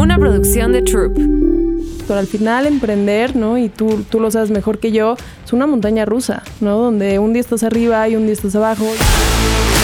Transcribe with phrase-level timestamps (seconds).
[0.00, 1.14] una producción de Troop.
[2.08, 3.58] Pero al final emprender, ¿no?
[3.58, 6.78] Y tú, tú lo sabes mejor que yo, es una montaña rusa, ¿no?
[6.78, 8.86] Donde un día estás arriba y un día estás abajo.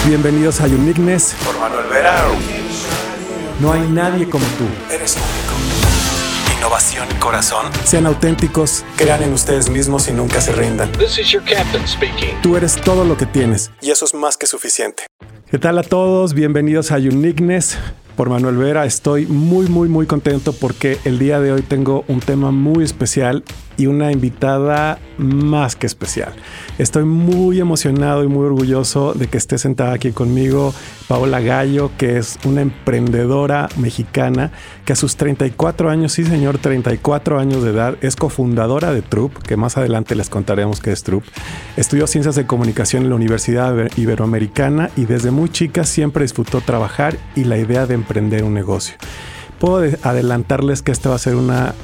[0.08, 1.37] Bienvenidos a Uniqueness.
[1.44, 2.24] Por Manuel Vera.
[3.60, 4.64] No hay nadie como tú.
[4.92, 6.58] Eres único.
[6.58, 7.67] Innovación y corazón.
[7.85, 10.90] Sean auténticos, crean en ustedes mismos y nunca se rindan.
[10.92, 12.40] This is your captain speaking.
[12.42, 15.04] Tú eres todo lo que tienes y eso es más que suficiente.
[15.51, 16.33] ¿Qué tal a todos?
[16.33, 17.77] Bienvenidos a Uniqueness
[18.16, 18.87] por Manuel Vera.
[18.87, 23.45] Estoy muy, muy, muy contento porque el día de hoy tengo un tema muy especial
[23.77, 26.33] y una invitada más que especial.
[26.79, 30.75] Estoy muy emocionado y muy orgulloso de que esté sentada aquí conmigo
[31.09, 34.53] Paola Gallo, que es una emprendedora mexicana
[34.84, 39.37] que a sus 34 años, sí señor, 34 años de edad, es cofundadora de Troop,
[39.39, 41.25] que más adelante les contaremos qué es Troop.
[41.77, 47.17] Estudió ciencias de comunicación en la Universidad Iberoamericana y desde muy chica siempre disfrutó trabajar
[47.34, 48.97] y la idea de emprender un negocio.
[49.59, 51.75] Puedo adelantarles que esta va a ser una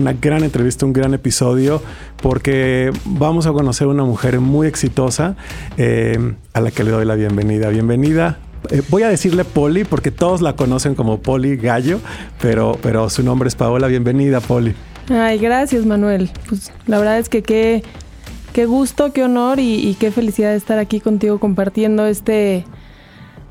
[0.00, 1.82] una gran entrevista, un gran episodio,
[2.22, 5.36] porque vamos a conocer una mujer muy exitosa
[5.76, 7.68] eh, a la que le doy la bienvenida.
[7.68, 8.38] Bienvenida.
[8.70, 12.00] Eh, voy a decirle Poli porque todos la conocen como Poli Gallo,
[12.40, 13.86] pero, pero su nombre es Paola.
[13.86, 14.74] Bienvenida, Poli.
[15.10, 16.30] Ay, gracias, Manuel.
[16.48, 17.82] Pues la verdad es que qué,
[18.52, 22.64] qué gusto, qué honor y, qué felicidad estar aquí contigo compartiendo este,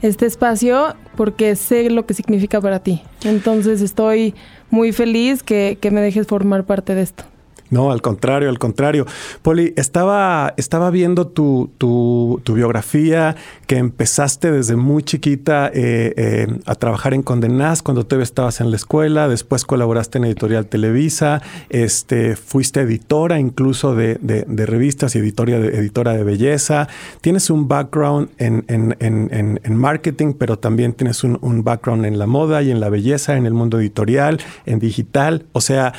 [0.02, 3.02] este espacio porque sé lo que significa para ti.
[3.24, 4.36] Entonces estoy
[4.70, 7.24] muy feliz que, que me dejes formar parte de esto.
[7.70, 9.06] No, al contrario, al contrario.
[9.42, 13.36] Poli, estaba, estaba viendo tu, tu, biografía,
[13.68, 18.72] que empezaste desde muy chiquita eh, eh, a trabajar en Condenaz cuando todavía estabas en
[18.72, 24.18] la escuela, después colaboraste en Editorial Televisa, este, fuiste editora incluso de,
[24.50, 26.88] revistas y editora de, editora de belleza.
[27.22, 32.80] Tienes un background en, marketing, pero también tienes un background en la moda y en
[32.80, 35.46] la belleza, en el mundo editorial, en digital.
[35.54, 35.94] O sea,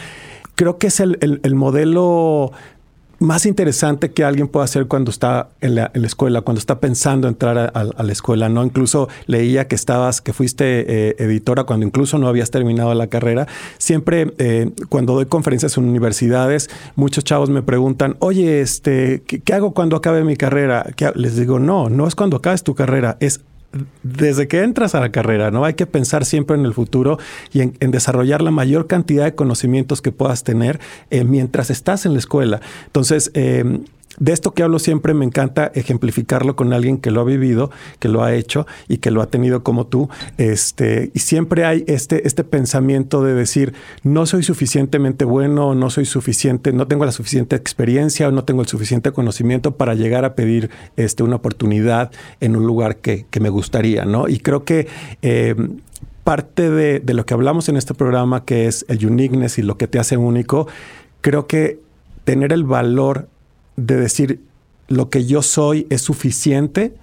[0.55, 2.53] creo que es el, modelo
[3.19, 7.71] más interesante que alguien puede hacer cuando está en la, escuela, cuando está pensando entrar
[7.75, 8.65] a, la escuela, ¿no?
[8.65, 13.47] Incluso leía que estabas, que fuiste eh, editora cuando incluso no habías terminado la carrera.
[13.77, 19.75] Siempre eh, cuando doy conferencias en universidades, muchos chavos me preguntan, oye, este, ¿qué, hago
[19.75, 20.87] cuando acabe mi carrera?
[21.15, 23.41] Les digo, no, no es cuando acabes tu carrera, es
[24.03, 25.65] desde que entras a la carrera, ¿no?
[25.65, 27.19] Hay que pensar siempre en el futuro
[27.53, 32.15] y en, desarrollar la mayor cantidad de conocimientos que puedas tener eh, mientras estás en
[32.15, 32.61] la escuela.
[32.87, 33.81] Entonces, eh,
[34.21, 38.09] de esto que hablo siempre me encanta ejemplificarlo con alguien que lo ha vivido, que
[38.09, 40.11] lo ha hecho y que lo ha tenido como tú.
[40.37, 43.73] Este, y siempre hay este, este pensamiento de decir,
[44.03, 48.61] no soy suficientemente bueno, no soy suficiente, no tengo la suficiente experiencia o no tengo
[48.61, 53.49] el suficiente conocimiento para llegar a pedir este, una oportunidad en un lugar que, me
[53.49, 54.29] gustaría, ¿no?
[54.29, 54.87] Y creo que
[55.23, 55.55] eh,
[56.25, 59.79] parte de, de lo que hablamos en este programa, que es el uniqueness y lo
[59.79, 60.69] que te hace único,
[61.23, 61.81] creo que
[62.25, 63.29] tener el valor
[63.87, 64.41] de decir
[64.89, 66.95] lo que yo soy es suficiente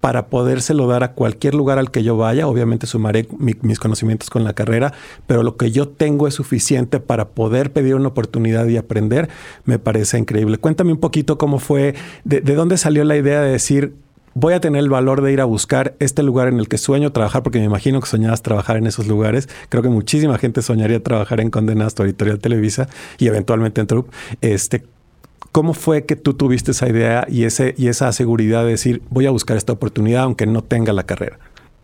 [0.00, 2.46] para podérselo dar a cualquier lugar al que yo vaya.
[2.46, 4.92] Obviamente sumaré mis conocimientos con la carrera,
[5.26, 9.30] pero lo que yo tengo es suficiente para poder pedir una oportunidad y aprender.
[9.64, 10.58] Me parece increíble.
[10.58, 11.94] Cuéntame un poquito cómo fue,
[12.24, 13.94] de, de dónde salió la idea de decir,
[14.34, 17.12] voy a tener el valor de ir a buscar este lugar en el que sueño
[17.12, 19.48] trabajar, porque me imagino que soñabas trabajar en esos lugares.
[19.70, 22.88] Creo que muchísima gente soñaría trabajar en Condenas, tu editorial Televisa
[23.18, 24.08] y eventualmente en Trup.
[24.42, 24.84] Este,
[25.54, 29.26] ¿Cómo fue que tú tuviste esa idea y, ese, y esa seguridad de decir, voy
[29.26, 31.38] a buscar esta oportunidad aunque no tenga la carrera?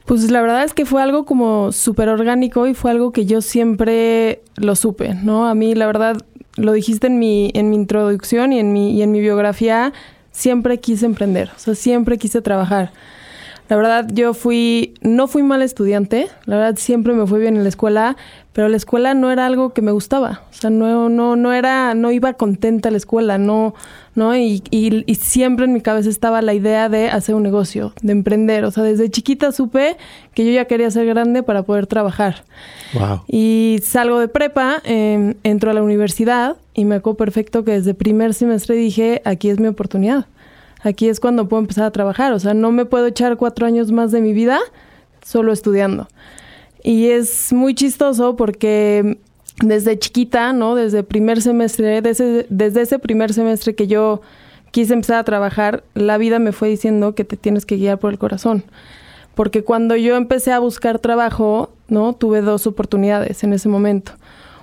[0.06, 3.40] Pues la verdad es que fue algo como súper orgánico y fue algo que yo
[3.42, 5.46] siempre lo supe, ¿no?
[5.46, 6.16] A mí la verdad,
[6.56, 9.92] lo dijiste en mi, en mi introducción y en mi, y en mi biografía,
[10.32, 12.90] siempre quise emprender, o sea, siempre quise trabajar.
[13.68, 17.62] La verdad, yo fui, no fui mal estudiante, la verdad siempre me fue bien en
[17.62, 18.16] la escuela,
[18.52, 20.42] pero la escuela no era algo que me gustaba.
[20.50, 23.74] O sea, no, no, no era, no iba contenta a la escuela, no,
[24.14, 24.36] ¿no?
[24.36, 28.64] Y, y, siempre en mi cabeza estaba la idea de hacer un negocio, de emprender.
[28.64, 29.96] O sea, desde chiquita supe
[30.34, 32.44] que yo ya quería ser grande para poder trabajar.
[32.94, 33.22] Wow.
[33.28, 37.94] Y salgo de prepa, eh, entro a la universidad y me acuerdo perfecto que desde
[37.94, 40.26] primer semestre dije, aquí es mi oportunidad
[40.82, 42.32] aquí es cuando puedo empezar a trabajar.
[42.32, 44.58] O sea, no me puedo echar cuatro años más de mi vida
[45.22, 46.08] solo estudiando.
[46.82, 49.18] Y es muy chistoso porque
[49.62, 50.74] desde chiquita, ¿no?
[50.74, 54.22] Desde primer semestre, desde, desde ese primer semestre que yo
[54.70, 58.12] quise empezar a trabajar, la vida me fue diciendo que te tienes que guiar por
[58.12, 58.64] el corazón.
[59.34, 62.12] Porque cuando yo empecé a buscar trabajo, ¿no?
[62.14, 64.12] Tuve dos oportunidades en ese momento.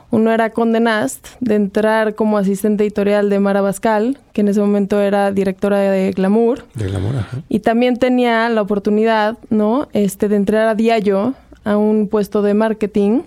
[0.09, 5.01] Uno era Nast, de entrar como asistente editorial de Mara Bascal, que en ese momento
[5.01, 6.63] era directora de Glamour.
[6.75, 7.37] De Glamour, ajá.
[7.49, 9.89] Y también tenía la oportunidad, ¿no?
[9.91, 11.33] Este, de entrar a Diallo,
[11.67, 13.21] a un puesto de marketing.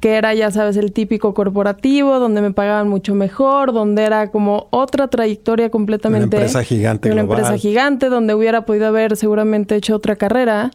[0.00, 4.66] que era, ya sabes, el típico corporativo, donde me pagaban mucho mejor, donde era como
[4.70, 6.36] otra trayectoria completamente...
[6.36, 7.12] Una empresa gigante.
[7.12, 10.70] Una empresa gigante, donde hubiera podido haber seguramente hecho otra carrera.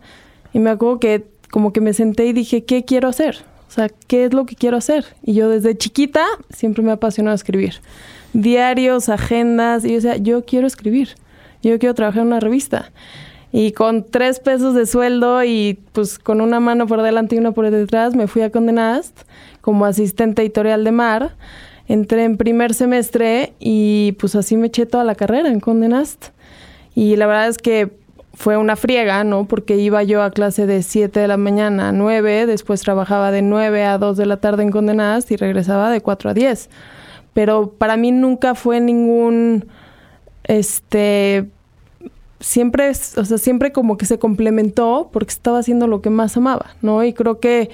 [0.54, 3.38] Y me acuerdo que como que me senté y dije, ¿qué quiero hacer?
[3.68, 5.06] O sea, ¿qué es lo que quiero hacer?
[5.24, 7.76] Y yo desde chiquita siempre me ha apasionado escribir.
[8.34, 11.10] Diarios, agendas, y yo decía, yo quiero escribir,
[11.64, 12.92] yo quiero trabajar en una revista.
[13.58, 17.54] Y con tres pesos de sueldo y pues con una mano por delante y una
[17.54, 19.22] por detrás, me fui a Condenast
[19.62, 21.38] como asistente editorial de Mar.
[21.88, 26.32] Entré en primer semestre y pues así me eché toda la carrera en Condenast.
[26.96, 27.94] Y la verdad es que
[28.34, 29.48] fue una friega, ¿no?
[29.48, 33.42] Porque iba yo a clase de 7 de la mañana a 9, después trabajaba de
[33.42, 36.70] 9 a 2 de la tarde en Condenast y regresaba de 4 a 10.
[37.34, 39.68] Pero para mí nunca fue ningún,
[40.44, 41.46] este,
[42.46, 46.76] siempre, o sea, siempre como que se complementó porque estaba haciendo lo que más amaba,
[46.84, 47.04] ¿no?
[47.04, 47.72] Y creo que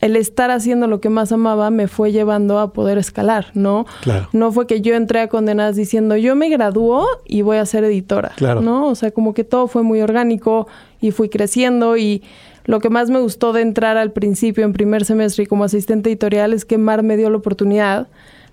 [0.00, 3.84] el estar haciendo lo que más amaba me fue llevando a poder escalar, ¿no?
[4.02, 4.28] Claro.
[4.32, 7.82] No fue que yo entré a Condenadas diciendo, yo me gradúo y voy a ser
[7.82, 8.60] editora, claro.
[8.60, 8.86] ¿no?
[8.86, 10.68] O sea, como que todo fue muy orgánico
[11.00, 12.22] y fui creciendo y
[12.66, 16.10] lo que más me gustó de entrar al principio en primer semestre y como asistente
[16.10, 18.06] editorial es que Mar me dio la oportunidad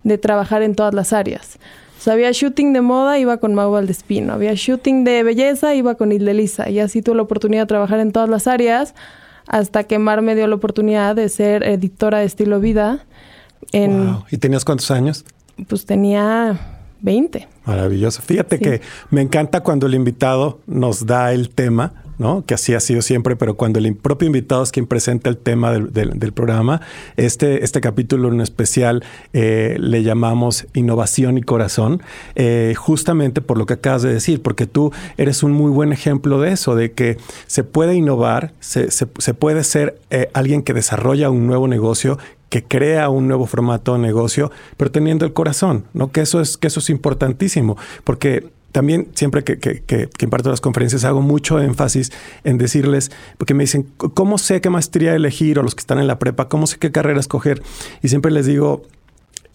[0.04, 1.60] de trabajar en todas las áreas.
[2.02, 4.34] O sea, había shooting de moda, iba con Mau Valdespino.
[4.34, 6.68] Había shooting de belleza, iba con Lisa.
[6.68, 8.96] Y así tuve la oportunidad de trabajar en todas las áreas
[9.46, 13.06] hasta que Mar me dio la oportunidad de ser editora de estilo vida.
[13.72, 15.26] En, ¿Y tenías cuántos años?
[15.68, 16.60] Pues tenía
[17.02, 17.48] 20.
[17.66, 18.24] Maravilloso.
[18.24, 18.82] Fíjate que
[19.12, 22.46] me encanta cuando el invitado nos da el tema ¿no?
[22.46, 25.72] Que así ha sido siempre, pero cuando el propio invitado es quien presenta el tema
[25.74, 26.80] del, programa,
[27.18, 29.04] este, este capítulo en especial
[29.34, 32.04] eh, le llamamos Innovación y Corazón,
[32.36, 36.40] eh, justamente por lo que acabas de decir, porque tú eres un muy buen ejemplo
[36.40, 38.86] de eso, de que se puede innovar, se,
[39.34, 42.20] puede ser eh, alguien que desarrolla un nuevo negocio
[42.50, 46.12] que crea un nuevo formato de negocio, pero teniendo el corazón, ¿no?
[46.12, 50.62] Que eso es, que eso es importantísimo, porque también siempre que, que, que, imparto las
[50.62, 52.12] conferencias hago mucho énfasis
[52.44, 55.60] en decirles, porque me dicen, ¿cómo sé qué maestría elegir?
[55.60, 57.62] O los que están en la prepa, ¿cómo sé qué carrera escoger?
[58.02, 58.84] Y siempre les digo,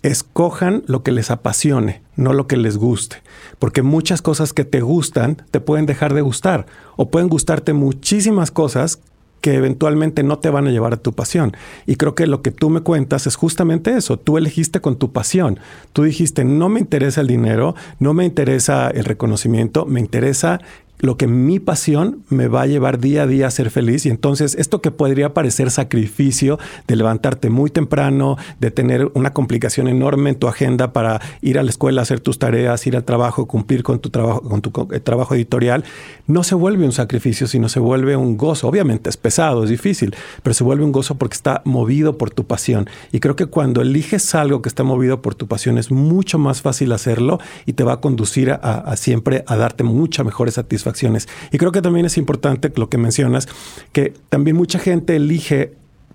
[0.02, 3.16] escojan lo que les apasione, no lo que les guste,
[3.58, 6.66] porque muchas cosas que te gustan te pueden dejar de gustar
[6.96, 9.00] o pueden gustarte muchísimas cosas
[9.46, 11.56] que eventualmente no te van a llevar a tu pasión.
[11.86, 14.18] Y creo que lo que tú me cuentas es justamente eso.
[14.18, 15.60] Tú elegiste con tu pasión.
[15.92, 20.60] Tú dijiste, no me interesa el dinero, no me interesa el reconocimiento, me interesa
[20.98, 24.06] lo que mi pasión me va a llevar día a día a ser feliz.
[24.06, 29.88] Y entonces esto que podría parecer sacrificio de levantarte muy temprano, de tener una complicación
[29.88, 33.46] enorme en tu agenda para ir a la escuela, hacer tus tareas, ir al trabajo,
[33.46, 35.84] cumplir con tu trabajo, con tu eh, trabajo editorial,
[36.26, 38.68] no se vuelve un sacrificio, sino se vuelve un gozo.
[38.68, 42.46] Obviamente es pesado, es difícil, pero se vuelve un gozo porque está movido por tu
[42.46, 42.88] pasión.
[43.12, 46.62] Y creo que cuando eliges algo que está movido por tu pasión es mucho más
[46.62, 50.85] fácil hacerlo y te va a conducir a, a siempre a darte mucha mejor satisfacción
[50.88, 51.28] acciones.
[51.52, 53.48] Y creo que también es importante lo que mencionas,
[53.92, 55.72] que también mucha gente elige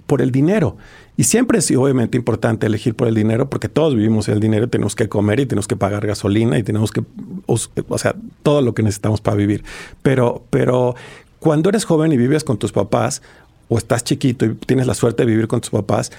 [0.07, 0.77] por el dinero.
[1.17, 4.95] Y siempre es obviamente importante elegir por el dinero porque todos vivimos el dinero, tenemos
[4.95, 7.03] que comer y tenemos que pagar gasolina y tenemos que,
[7.45, 9.63] o sea, todo lo que necesitamos para vivir.
[10.01, 10.95] Pero, pero
[11.39, 13.21] cuando eres joven y vives con tus papás
[13.69, 16.11] o estás chiquito y tienes la suerte de vivir con tus papás,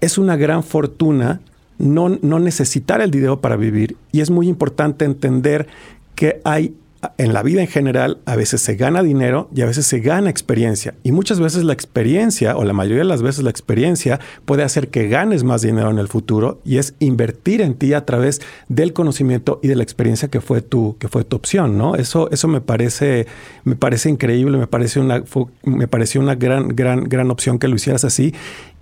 [0.00, 1.40] es una gran fortuna
[1.78, 3.96] no, no necesitar el dinero para vivir.
[4.12, 5.66] Y es muy importante entender
[6.14, 6.74] que hay
[7.18, 10.30] en la vida en general a veces se gana dinero y a veces se gana
[10.30, 10.94] experiencia.
[11.02, 14.88] Y muchas veces la experiencia, o la mayoría de las veces la experiencia, puede hacer
[14.88, 18.92] que ganes más dinero en el futuro y es invertir en ti a través del
[18.92, 21.96] conocimiento y de la experiencia que fue tu, que fue tu opción, ¿no?
[21.96, 23.26] Eso, eso me parece,
[23.64, 25.22] me parece increíble, me parece una,
[25.64, 28.34] me pareció una gran, gran, gran opción que lo hicieras así.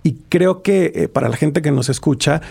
[0.03, 2.41] Y creo que eh, para la gente que nos escucha,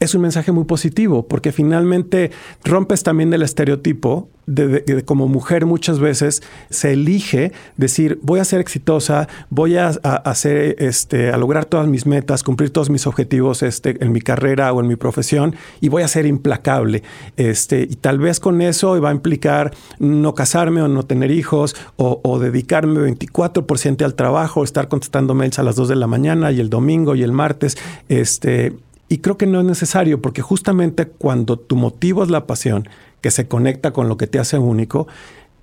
[0.00, 2.30] es un mensaje muy positivo porque finalmente
[2.64, 8.60] rompes también el estereotipo de, como mujer muchas veces se elige decir voy a ser
[8.60, 14.02] exitosa, voy a, hacer este, a lograr todas mis metas, cumplir todos mis objetivos este,
[14.02, 17.02] en mi carrera o en mi profesión y voy a ser implacable.
[17.36, 21.76] Este, y tal vez con eso va a implicar no casarme o no tener hijos
[21.96, 26.50] o, o dedicarme 24% al trabajo, estar contestando mails a las 2 de la mañana
[26.50, 27.76] y el domingo y el martes.
[28.08, 28.72] Este,
[29.10, 32.88] y creo que no es necesario porque justamente cuando tu motivo es la pasión,
[33.20, 35.08] que se conecta con lo que te hace único,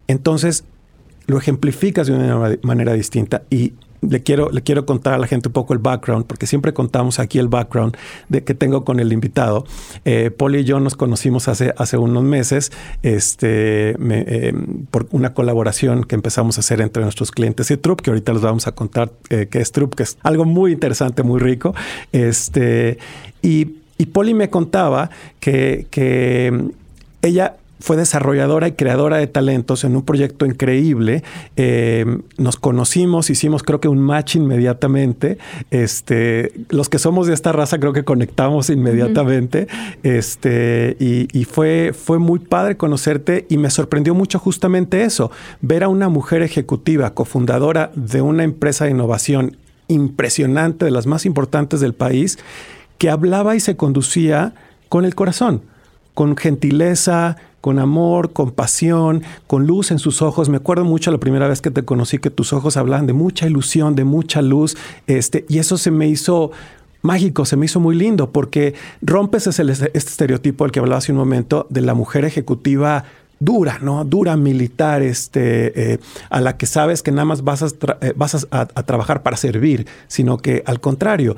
[0.08, 0.66] entonces
[1.28, 5.50] lo ejemplificas de una manera distinta y le quiero, le quiero contar a la gente
[5.50, 7.98] un poco el background, porque siempre contamos aquí el background
[8.30, 9.66] de que tengo con el invitado.
[10.06, 12.72] Eh, Poli y yo nos conocimos hace, hace unos meses
[13.04, 14.54] este, eh,
[14.92, 18.42] por una colaboración que empezamos a hacer entre nuestros clientes y Trup, que ahorita les
[18.42, 21.74] vamos a contar eh, qué es Trup, que es algo muy interesante, muy rico.
[22.12, 22.98] Este,
[23.42, 26.72] y, y Poli me contaba que, que
[27.22, 31.24] ella fue desarrolladora y creadora de talentos en un proyecto increíble.
[31.56, 32.06] Eh,
[32.38, 35.38] nos conocimos, hicimos creo que un match inmediatamente.
[35.72, 39.68] Este, los que somos de esta raza creo que conectamos inmediatamente.
[40.04, 45.32] Este, y, y, fue, fue muy padre conocerte y me sorprendió mucho justamente eso,
[45.62, 49.58] ver a una mujer ejecutiva, cofundadora de una empresa de innovación
[49.88, 52.38] impresionante, de las más importantes del país,
[52.98, 54.54] que hablaba y se conducía
[54.90, 55.62] con el corazón,
[56.14, 60.48] con gentileza, con amor, con pasión, con luz en sus ojos.
[60.48, 63.46] Me acuerdo mucho la primera vez que te conocí que tus ojos hablaban de mucha
[63.46, 66.52] ilusión, de mucha luz, este, y eso se me hizo
[67.02, 71.12] mágico, se me hizo muy lindo porque rompes ese, este estereotipo del que hablaba hace
[71.12, 73.04] un momento de la mujer ejecutiva
[73.40, 74.06] dura, ¿no?
[74.06, 77.68] Dura militar, este, eh, a la que sabes que nada más vas, a,
[78.00, 81.36] eh, vas a, trabajar para servir, sino que al contrario,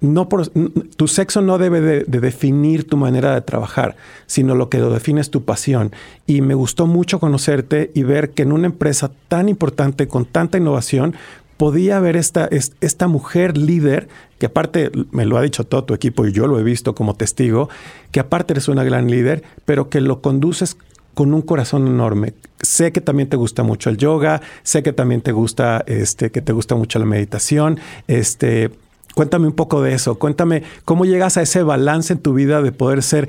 [0.00, 4.78] no por, tu sexo no debe de, definir tu manera de trabajar, sino lo que
[4.78, 5.92] lo define es tu pasión.
[6.26, 10.58] Y me gustó mucho conocerte y ver que en una empresa tan importante, con tanta
[10.58, 11.14] innovación,
[11.56, 12.48] podía haber esta,
[12.80, 16.60] esta mujer líder, que aparte me lo ha dicho todo tu equipo y yo lo
[16.60, 17.68] he visto como testigo,
[18.12, 20.76] que aparte eres una gran líder, pero que lo conduces
[21.14, 22.34] con un corazón enorme.
[22.60, 26.40] Sé que también te gusta mucho el yoga, sé que también te gusta, este, que
[26.40, 28.70] te gusta mucho la meditación, este,
[29.18, 30.16] Cuéntame un poco de eso.
[30.16, 33.28] Cuéntame cómo llegas a ese balance en tu vida de poder ser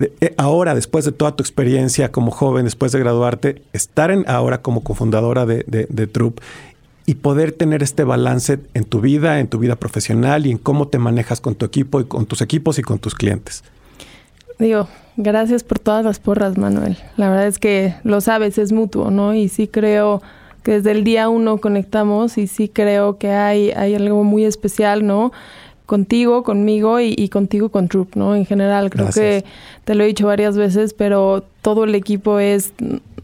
[0.00, 4.60] eh, ahora, después de toda tu experiencia como joven, después de graduarte, estar en, ahora
[4.60, 6.32] como cofundadora de, de, de
[7.06, 10.88] y poder tener este balance en tu vida, en tu vida profesional y en cómo
[10.88, 13.62] te manejas con tu equipo y con tus equipos y con tus clientes.
[14.58, 16.98] Digo, gracias por todas las porras, Manuel.
[17.16, 19.32] La verdad es que lo sabes, es mutuo, ¿no?
[19.32, 20.22] Y sí creo
[20.62, 25.06] que desde el día uno conectamos y sí creo que hay, hay algo muy especial,
[25.06, 25.32] ¿no?
[25.86, 28.36] Contigo, conmigo y, contigo con Troop, ¿no?
[28.36, 29.44] En general, creo que
[29.84, 32.72] te lo he dicho varias veces, pero todo el equipo es,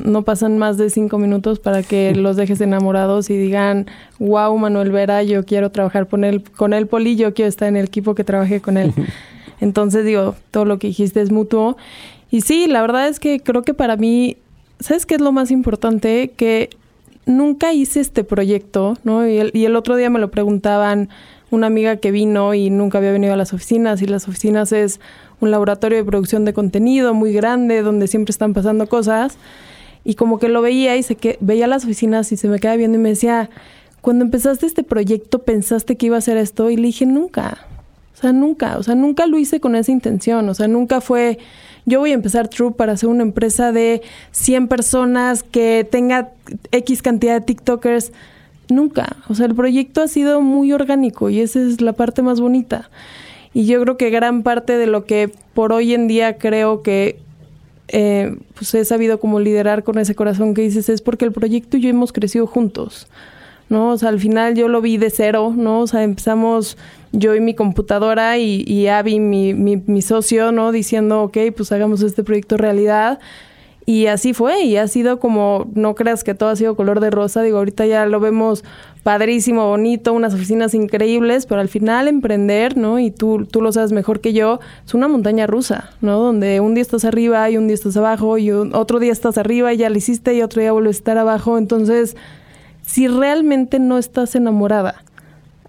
[0.01, 3.87] no pasan más de cinco minutos para que los dejes enamorados y digan,
[4.19, 7.77] wow, Manuel Vera, yo quiero trabajar con él, con él, Poli, yo quiero estar en
[7.77, 8.93] el equipo que trabaje con él.
[9.61, 11.77] Entonces, digo, todo lo que dijiste es mutuo.
[12.33, 14.37] Y sí, la verdad es que creo que para mí,
[14.81, 16.33] ¿sabes qué es lo más importante?
[16.37, 16.71] Que
[17.27, 19.29] nunca hice este proyecto, ¿no?
[19.29, 21.11] Y el, y el, otro día me lo preguntaban
[21.51, 25.01] una amiga que vino y nunca había venido a las oficinas y las oficinas es
[25.41, 29.37] un laboratorio de producción de contenido muy grande donde siempre están pasando cosas
[30.03, 32.77] y como que lo veía y se que veía las oficinas y se me quedaba
[32.77, 33.51] viendo y me decía,
[34.01, 37.67] cuando empezaste este proyecto pensaste que iba a ser esto y le dije nunca.
[38.17, 41.39] O sea, nunca, o sea, nunca lo hice con esa intención, o sea, nunca fue
[41.87, 46.33] yo voy a empezar True para hacer una empresa de 100 personas que tenga
[46.73, 48.13] X cantidad de TikTokers.
[48.69, 49.17] Nunca.
[49.29, 52.91] O sea, el proyecto ha sido muy orgánico y esa es la parte más bonita.
[53.55, 57.21] Y yo creo que gran parte de lo que por hoy en día creo que
[57.87, 61.77] eh, pues he sabido como liderar con ese corazón que dices es porque el proyecto
[61.77, 63.07] y yo hemos crecido juntos.
[63.69, 63.91] ¿No?
[63.91, 65.81] O sea, al final yo lo vi de cero, ¿no?
[65.81, 66.77] O sea, empezamos
[67.13, 70.73] yo y mi computadora y, y Abby, mi, mi, mi, socio, ¿no?
[70.73, 73.19] Diciendo, ok, pues hagamos este proyecto realidad.
[73.89, 77.11] Y así fue, y ha sido como, no creas que todo ha sido color de
[77.11, 78.65] rosa, digo, ahorita ya lo vemos
[79.05, 82.99] padrísimo, bonito, unas oficinas increíbles, pero al final emprender, ¿no?
[82.99, 86.19] Y tú, tú lo sabes mejor que yo, es una montaña rusa, ¿no?
[86.19, 89.73] Donde un día estás arriba y un día estás abajo y otro día estás arriba
[89.73, 92.17] y ya lo hiciste y otro día vuelves a estar abajo, entonces
[92.87, 95.03] si realmente no estás enamorada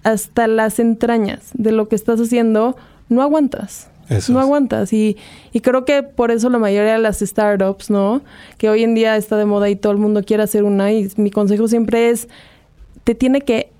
[0.03, 2.77] hasta las entrañas de lo que estás haciendo,
[3.09, 3.89] no aguantas.
[4.29, 4.93] no aguantas.
[4.93, 5.17] Y,
[5.51, 8.21] y, creo que por eso la mayoría de las startups, ¿no?
[8.57, 10.93] Que hoy en día está de moda y todo el mundo quiere hacer una.
[10.93, 12.29] Y mi consejo siempre es,
[13.03, 13.71] te tiene que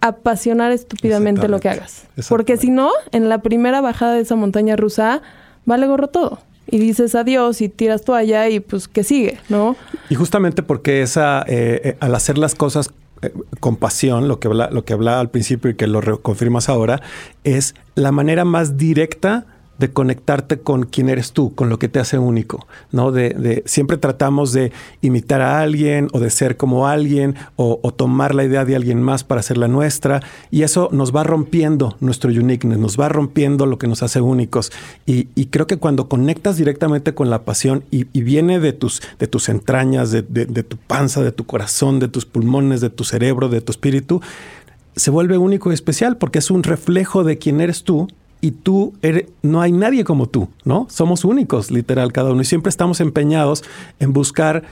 [0.00, 2.06] apasionar estúpidamente lo que hagas.
[2.28, 5.22] Porque si no, en la primera bajada de esa montaña rusa,
[5.64, 9.76] vale gorro todo y dices adiós y tiras toalla y pues que sigue, ¿no?
[10.08, 12.90] Y justamente porque esa, eh, eh, al hacer las cosas
[13.22, 16.68] eh, con pasión, lo que, habla, lo que hablaba al principio y que lo confirmas
[16.68, 17.02] ahora,
[17.44, 19.46] es la manera más directa
[19.82, 23.10] de conectarte con quién eres tú, con lo que te hace único, ¿no?
[23.10, 24.70] De, siempre tratamos de
[25.00, 29.24] imitar a alguien o de ser como alguien o, tomar la idea de alguien más
[29.24, 30.22] para hacer la nuestra
[30.52, 34.70] y eso nos va rompiendo nuestro uniqueness, nos va rompiendo lo que nos hace únicos
[35.04, 39.48] y, creo que cuando conectas directamente con la pasión y, viene de tus, de tus
[39.48, 43.60] entrañas, de, de tu panza, de tu corazón, de tus pulmones, de tu cerebro, de
[43.60, 44.22] tu espíritu,
[44.94, 48.06] se vuelve único y especial porque es un reflejo de quién eres tú
[48.42, 50.88] y tú eres, no hay nadie como tú, ¿no?
[50.90, 52.42] Somos únicos, literal, cada uno.
[52.42, 53.62] Y siempre estamos empeñados
[54.00, 54.64] en buscar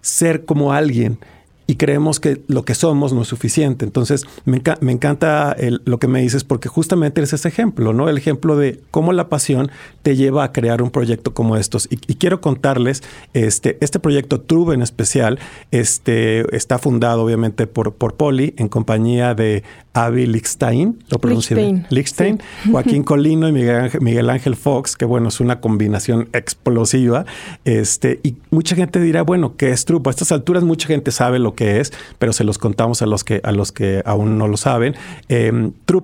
[0.00, 1.18] ser como alguien
[1.66, 3.84] y creemos que lo que somos no es suficiente.
[3.84, 4.60] Entonces, me,
[4.92, 8.08] encanta lo que me dices porque justamente eres ese ejemplo, ¿no?
[8.08, 9.70] El ejemplo de cómo la pasión
[10.02, 11.88] te lleva a crear un proyecto como estos.
[11.90, 13.02] Y, quiero contarles,
[13.32, 15.38] este, este proyecto True en especial,
[15.70, 19.62] este, está fundado obviamente por, por Poli en compañía de
[19.94, 21.56] Avi Lichstein, lo pronuncio
[21.90, 27.26] Lichstein, Joaquín Colino y Miguel Ángel, Fox, que bueno, es una combinación explosiva.
[27.64, 30.00] Este, y mucha gente dirá, bueno, ¿qué es True?
[30.04, 33.22] A estas alturas mucha gente sabe lo que es, pero se los contamos a los
[33.22, 34.94] que, a los que aún no lo saben.
[35.28, 35.52] Eh,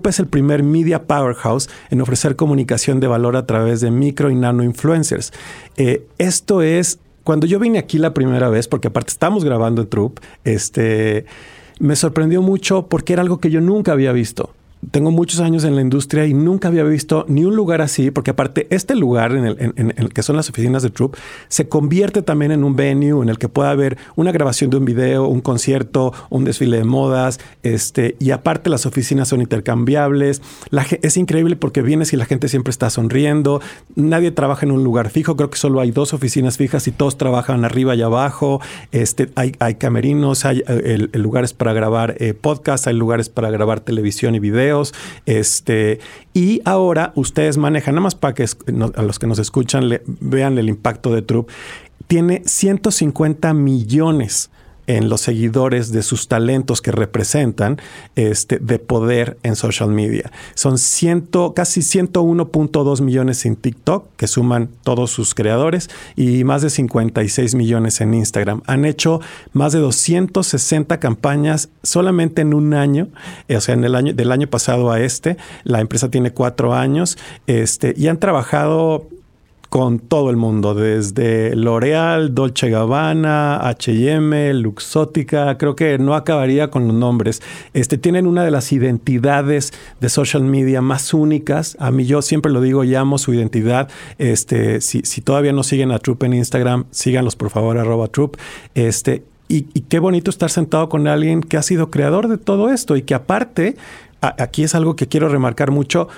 [0.09, 4.35] es el primer media powerhouse en ofrecer comunicación de valor a través de micro y
[4.35, 5.33] nano influencers.
[5.77, 9.89] Eh, esto es, cuando yo vine aquí la primera vez, porque aparte estamos grabando en
[9.89, 11.27] Troop, este,
[11.79, 14.51] me sorprendió mucho porque era algo que yo nunca había visto
[14.91, 18.31] tengo muchos años en la industria y nunca había visto ni un lugar así, porque
[18.31, 19.45] aparte este lugar en
[19.97, 21.17] el, que son las oficinas de Troop
[21.49, 24.85] se convierte también en un venue en el que pueda haber una grabación de un
[24.85, 30.43] video, un concierto, un desfile de modas, este, y aparte las oficinas son intercambiables.
[31.03, 33.61] es increíble porque vienes y la gente siempre está sonriendo,
[33.97, 37.19] nadie trabaja en un lugar fijo, creo que solo hay dos oficinas fijas y todos
[37.19, 38.61] trabajan arriba y abajo,
[38.93, 43.81] este, hay, hay camerinos, hay eh, lugares para grabar eh, podcasts, hay lugares para grabar
[43.81, 44.68] televisión y video
[45.27, 46.01] este,
[46.35, 50.69] y ahora ustedes manejan, nada más para que a los que nos escuchan vean el
[50.69, 51.49] impacto de Troop,
[52.07, 54.51] tiene 150 millones
[54.89, 57.81] en los seguidores de sus talentos que representan
[58.17, 60.33] este, de poder en social media.
[60.55, 66.71] Son ciento, casi 101.2 millones en TikTok, que suman todos sus creadores, y más de
[66.71, 68.63] 56 millones en Instagram.
[68.67, 69.21] Han hecho
[69.53, 73.09] más de 260 campañas solamente en un año,
[73.49, 75.37] eh, o sea, en el año, del año pasado a este.
[75.65, 79.07] La empresa tiene cuatro años este, y han trabajado
[79.69, 86.89] con todo el mundo, desde L'Oreal, Dolce Gabbana, H&M, Luxótica, creo que no acabaría con
[86.89, 87.43] los nombres.
[87.75, 91.77] Este, tienen una de las identidades de social media más únicas.
[91.81, 93.91] A mí yo siempre lo digo, llamo su identidad.
[94.19, 98.37] Este, si, si todavía no siguen a Troop en Instagram, síganlos por favor, arroba Troop.
[98.75, 102.71] Este, y, y qué bonito estar sentado con alguien que ha sido creador de todo
[102.71, 103.77] esto y que aparte,
[104.21, 106.09] aquí es algo que quiero remarcar mucho,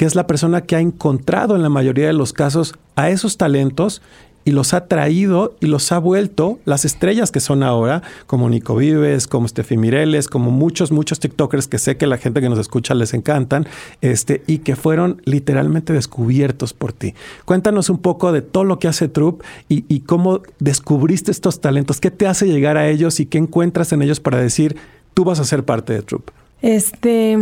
[0.00, 3.36] que es la persona que ha encontrado en la mayoría de los casos a esos
[3.36, 4.00] talentos
[4.46, 8.76] y los ha traído y los ha vuelto las estrellas que son ahora, como Nico
[8.76, 12.58] Vives, como Steffi Mireles, como muchos, muchos TikTokers que sé que la gente que nos
[12.58, 13.68] escucha les encantan,
[14.00, 17.12] este, y que fueron literalmente descubiertos por ti.
[17.44, 22.10] Cuéntanos un poco de todo lo que hace Troop y, cómo descubriste estos talentos, qué
[22.10, 24.78] te hace llegar a ellos y qué encuentras en ellos para decir,
[25.12, 26.30] tú vas a ser parte de Troop.
[26.62, 27.36] Este,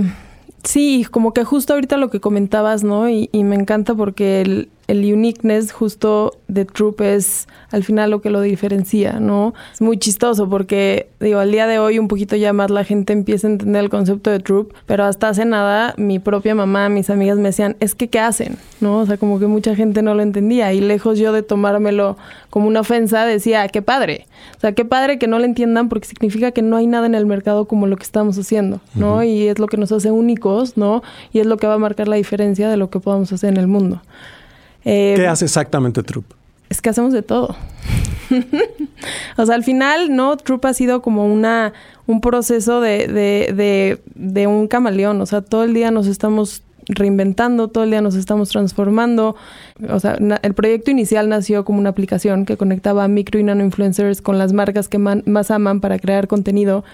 [0.65, 3.09] Sí, como que justo ahorita lo que comentabas, ¿no?
[3.09, 8.23] Y, y me encanta porque el, el uniqueness justo de Troop es al final lo
[8.23, 9.53] que lo diferencia, ¿no?
[9.71, 13.13] Es muy chistoso porque, digo, al día de hoy un poquito ya más la gente
[13.13, 17.11] empieza a entender el concepto de Troop, pero hasta hace nada mi propia mamá, mis
[17.11, 18.57] amigas me decían, es que ¿qué hacen?
[18.81, 19.01] ¿No?
[19.01, 22.17] O sea, como que mucha gente no lo entendía y lejos yo de tomármelo
[22.49, 24.27] como una ofensa, decía, qué padre.
[24.57, 27.15] O sea, qué padre que no lo entiendan porque significa que no hay nada en
[27.15, 29.23] el mercado como lo que estamos haciendo, ¿no?
[29.23, 31.03] Y es lo que nos hace únicos, ¿no?
[31.31, 33.59] Y es lo que va a marcar la diferencia de lo que podamos hacer en
[33.59, 34.01] el mundo.
[34.85, 36.25] Eh, ¿Qué hace exactamente Troop?
[36.69, 37.57] Es que hacemos de todo.
[39.37, 40.37] o sea, al final, ¿no?
[40.37, 41.73] Troop ha sido como una,
[42.07, 45.21] un proceso de, de, de, un camaleón.
[45.21, 49.37] O sea, todo el día nos estamos reinventando, todo el día nos estamos transformando.
[49.91, 53.65] O sea, el proyecto inicial nació como una aplicación que conectaba a micro y nano
[53.65, 56.85] influencers con las marcas que más aman para crear contenido.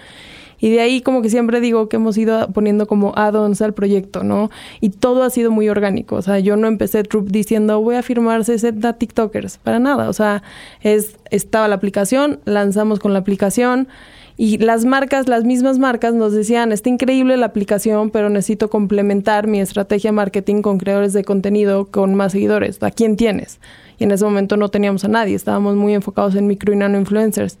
[0.59, 4.23] Y de ahí como que siempre digo que hemos ido poniendo como add-ons al proyecto,
[4.23, 4.49] ¿no?
[4.81, 6.15] Y todo ha sido muy orgánico.
[6.15, 10.09] O sea, yo no empecé Troop diciendo voy a firmarse Z TikTokers, para nada.
[10.09, 10.43] O sea,
[10.81, 13.87] es, estaba la aplicación, lanzamos con la aplicación.
[14.37, 19.47] Y las marcas, las mismas marcas nos decían, está increíble la aplicación, pero necesito complementar
[19.47, 22.83] mi estrategia marketing con creadores de contenido con más seguidores.
[22.83, 23.59] ¿A quién tienes?
[23.97, 26.97] Y en ese momento no teníamos a nadie, estábamos muy enfocados en micro y nano
[26.97, 27.57] influencers.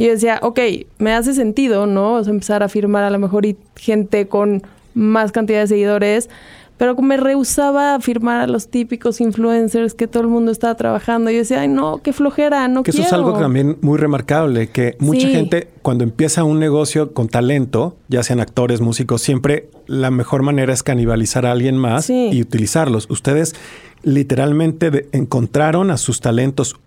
[0.00, 0.58] Y yo decía, ok,
[0.96, 2.14] me hace sentido, ¿no?
[2.14, 4.62] O sea, empezar a firmar a lo mejor y gente con
[4.94, 6.30] más cantidad de seguidores,
[6.78, 11.30] pero me rehusaba a firmar a los típicos influencers que todo el mundo estaba trabajando.
[11.30, 13.08] Y yo decía, ay, no, qué flojera, no que quiero.
[13.08, 17.98] eso es algo también muy remarcable, que mucha gente cuando empieza un negocio con talento,
[18.08, 23.06] ya sean actores, músicos, siempre la mejor manera es canibalizar a alguien más y utilizarlos.
[23.10, 23.54] Ustedes
[24.02, 26.80] literalmente encontraron a sus talentos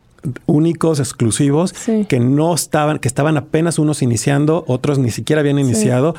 [0.45, 1.73] únicos, exclusivos,
[2.07, 6.15] que no estaban, que estaban apenas unos iniciando, otros ni siquiera habían iniciado.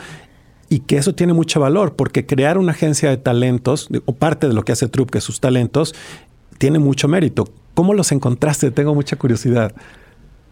[0.70, 4.54] y que eso tiene mucho valor porque crear una agencia de talentos, o parte de
[4.54, 5.94] lo que hace Troop, que sus talentos,
[6.58, 7.48] tiene mucho mérito.
[7.74, 8.70] ¿Cómo los encontraste?
[8.70, 9.72] Tengo mucha curiosidad.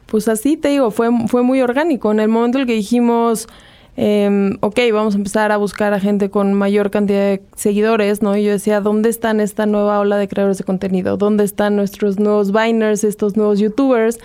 [0.06, 2.12] Pues así te digo, fue, fue muy orgánico.
[2.12, 3.48] En el momento en que dijimos,
[3.96, 8.36] eh, ok, vamos a empezar a buscar a gente con mayor cantidad de seguidores, ¿no?
[8.36, 11.16] Y yo decía, ¿dónde están esta nueva ola de creadores de contenido?
[11.16, 14.18] ¿Dónde están nuestros nuevos Viners, estos nuevos YouTubers?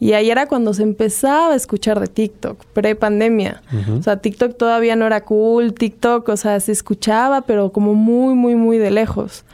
[0.00, 3.62] Y ahí era cuando se empezaba a escuchar de TikTok, pre-pandemia.
[3.96, 8.34] O sea, TikTok todavía no era cool, TikTok, o sea, se escuchaba, pero como muy,
[8.34, 9.44] muy, muy de lejos.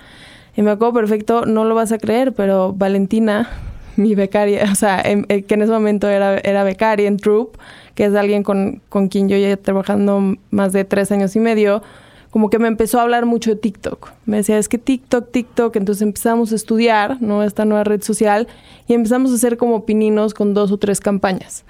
[0.56, 3.50] Y me acuerdo perfecto, no lo vas a creer, pero Valentina,
[3.96, 7.56] mi becaria, o sea, en, eh, que en ese momento era, era becaria en Troop,
[8.00, 11.82] que es alguien con, con quien yo ya trabajando más de tres años y medio,
[12.30, 14.12] como que me empezó a hablar mucho de TikTok.
[14.24, 17.42] Me decía, es que TikTok, TikTok, entonces empezamos a estudiar, ¿no?
[17.42, 18.48] Esta nueva red social
[18.88, 21.66] y empezamos a hacer como pininos con dos o tres campañas.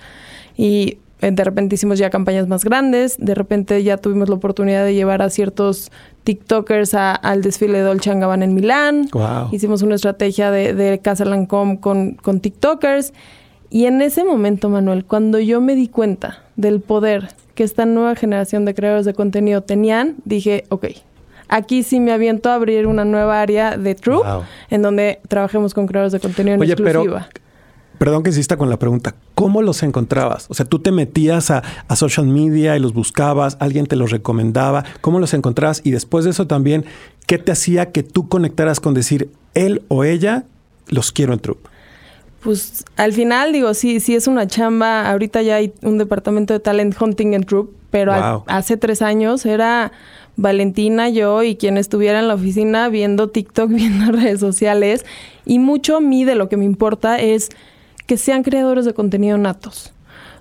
[0.57, 4.85] Y eh, de repente hicimos ya campañas más grandes, de repente ya tuvimos la oportunidad
[4.85, 5.91] de llevar a ciertos
[6.23, 9.09] TikTokers a, al desfile de Dolce Gabbana en Milán.
[9.13, 9.49] Wow.
[9.51, 13.13] Hicimos una estrategia de, de Casa Lancôme con, con TikTokers.
[13.71, 18.17] Y en ese momento, Manuel, cuando yo me di cuenta del poder que esta nueva
[18.17, 20.87] generación de creadores de contenido tenían, dije, ok,
[21.49, 24.43] aquí sí me aviento a abrir una nueva área de Wow.
[24.71, 27.29] en donde trabajemos con creadores de contenido en Oye, pero exclusiva.
[27.99, 29.15] Perdón que insista con la pregunta.
[29.35, 30.47] ¿Cómo los encontrabas?
[30.49, 34.11] O sea, tú te metías a, a social media y los buscabas, alguien te los
[34.11, 34.85] recomendaba.
[35.03, 35.83] ¿Cómo los encontrabas?
[35.85, 36.87] Y después de eso también,
[37.27, 40.45] ¿qué te hacía que tú conectaras con decir él o ella
[40.89, 41.59] los quiero en Troop?
[42.43, 45.09] Pues al final digo, sí, sí es una chamba.
[45.11, 49.45] Ahorita ya hay un departamento de talent hunting en Troop, pero al- hace tres años
[49.45, 49.93] era
[50.37, 55.05] Valentina, yo y quien estuviera en la oficina viendo TikTok, viendo redes sociales.
[55.45, 57.51] Y mucho a mí de lo que me importa es
[58.07, 59.93] que sean creadores de contenido natos.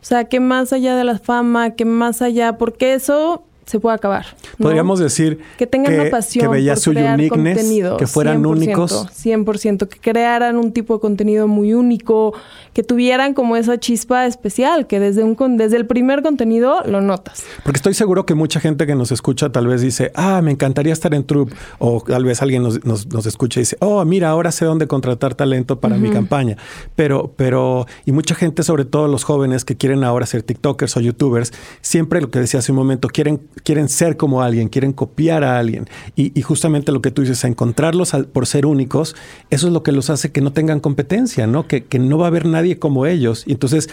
[0.02, 3.96] O sea, que más allá de la fama, que más allá, porque eso se puede
[3.96, 4.26] acabar.
[4.58, 4.64] ¿no?
[4.64, 8.42] Podríamos decir que tengan una pasión que veía por su crear uniqueness, contenido, que fueran
[8.42, 9.08] 100%, únicos.
[9.24, 12.34] 100%, que crearan un tipo de contenido muy único,
[12.74, 17.44] que tuvieran como esa chispa especial, que desde, un, desde el primer contenido lo notas.
[17.64, 20.92] Porque estoy seguro que mucha gente que nos escucha tal vez dice, ah, me encantaría
[20.92, 21.52] estar en Troop.
[21.78, 24.88] O tal vez alguien nos, nos, nos escucha y dice, oh, mira, ahora sé dónde
[24.88, 26.58] contratar talento para mi campaña.
[26.96, 31.02] Pero, pero, y mucha gente, sobre todo los jóvenes que quieren ahora ser TikTokers o
[31.02, 35.44] YouTubers, siempre lo que decía hace un momento, quieren, quieren ser como alguien, quieren copiar
[35.44, 35.88] a alguien.
[36.16, 39.16] Y, y justamente lo que tú dices, encontrarlos al- por ser únicos,
[39.50, 41.68] eso es lo que los hace que no tengan competencia, ¿no?
[41.68, 43.44] Que, que no va a haber nadie como ellos.
[43.48, 43.90] Y entonces,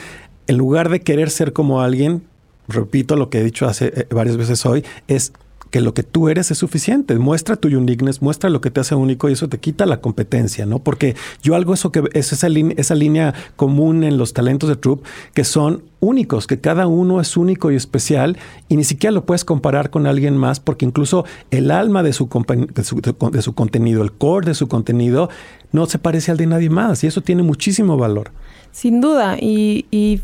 [0.47, 2.23] en lugar de querer ser como alguien,
[2.69, 5.33] repito lo que he dicho hace eh, varias veces hoy, es
[5.71, 7.19] que lo que tú eres es suficiente.
[7.19, 10.67] Muestra tu uniqueness, muestra lo que te hace único y eso te quita la competencia,
[10.67, 10.79] ¿no?
[10.79, 15.05] Porque yo algo eso que es esa, esa línea común en los talentos de Troop
[15.35, 18.37] que son únicos, que cada uno es único y especial
[18.69, 22.29] y ni siquiera lo puedes comparar con alguien más porque incluso el alma de su,
[22.75, 25.29] de su, de su contenido, el core de su contenido
[25.73, 28.31] no se parece al de nadie más y eso tiene muchísimo valor.
[28.73, 29.37] Sin duda.
[29.41, 30.21] Y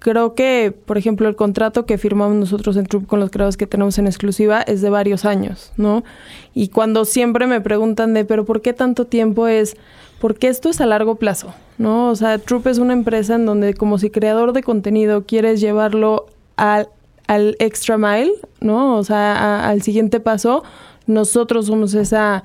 [0.00, 3.66] creo que, por ejemplo, el contrato que firmamos nosotros en Troop con los creadores que
[3.66, 6.02] tenemos en exclusiva es de varios años, ¿no?
[6.54, 9.76] Y cuando siempre me preguntan de, pero ¿por qué tanto tiempo es?
[10.18, 12.08] Porque esto es a largo plazo, ¿no?
[12.08, 16.26] O sea, Troop es una empresa en donde como si creador de contenido quieres llevarlo
[16.56, 16.88] al,
[17.26, 18.96] al extra mile, ¿no?
[18.96, 20.64] O sea, al siguiente paso,
[21.06, 22.42] nosotros somos esa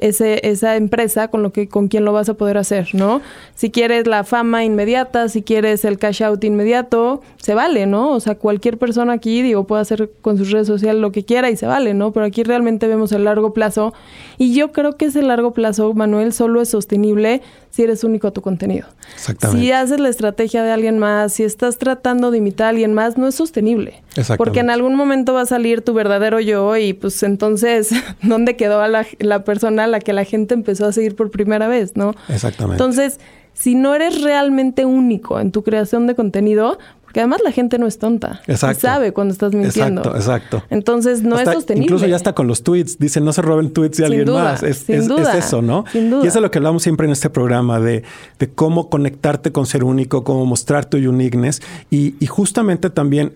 [0.00, 3.20] ese, esa empresa con lo que con quien lo vas a poder hacer, ¿no?
[3.54, 8.10] Si quieres la fama inmediata, si quieres el cash out inmediato, se vale, ¿no?
[8.10, 11.50] O sea, cualquier persona aquí, digo, puede hacer con sus redes sociales lo que quiera
[11.50, 12.12] y se vale, ¿no?
[12.12, 13.92] Pero aquí realmente vemos el largo plazo
[14.38, 18.30] y yo creo que ese largo plazo, Manuel, solo es sostenible si eres único a
[18.32, 18.86] tu contenido.
[19.14, 19.62] Exactamente.
[19.62, 23.16] Si haces la estrategia de alguien más, si estás tratando de imitar a alguien más,
[23.16, 24.02] no es sostenible.
[24.10, 24.38] Exactamente.
[24.38, 27.90] Porque en algún momento va a salir tu verdadero yo y pues entonces,
[28.22, 31.68] ¿dónde quedó a la, la persona la que la gente empezó a seguir por primera
[31.68, 32.14] vez, no?
[32.28, 32.82] Exactamente.
[32.82, 33.20] Entonces,
[33.52, 37.88] si no eres realmente único en tu creación de contenido, porque además la gente no
[37.88, 38.40] es tonta.
[38.46, 38.78] Exacto.
[38.78, 40.00] Y sabe cuando estás mintiendo.
[40.02, 40.62] Exacto, exacto.
[40.70, 41.86] Entonces no Hasta- es sostenible.
[41.86, 42.98] Incluso ya está con los tweets.
[43.00, 44.62] Dicen, no se roben tweets de Sin alguien duda, más.
[44.62, 45.84] Es, sin es- duda, es eso, ¿no?
[45.90, 46.24] sin duda.
[46.24, 48.04] Y eso es lo que hablamos siempre en este programa, de,
[48.38, 51.60] de cómo conectarte con ser único, cómo mostrar tu uniqueness.
[51.90, 53.32] Y, y justamente también,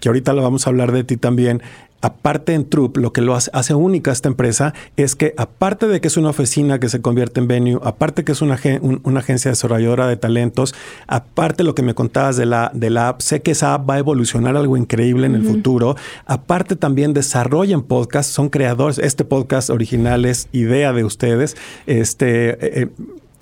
[0.00, 1.62] que ahorita lo vamos a hablar de ti también,
[2.00, 6.02] aparte en Troop, lo que lo hace, hace única esta empresa es que aparte de
[6.02, 9.00] que es una oficina que se convierte en venue, aparte que es una, agen- un-
[9.04, 10.74] una agencia desarrolladora de talentos,
[11.06, 13.94] aparte lo que me contabas de la, de la app, sé que esa app va
[13.94, 15.96] a evolucionar algo increíble en el futuro.
[16.26, 18.98] Aparte también desarrollan podcasts, son creadores.
[18.98, 21.56] Este podcast original es idea de ustedes.
[21.86, 22.50] Este...
[22.50, 22.88] eh, eh,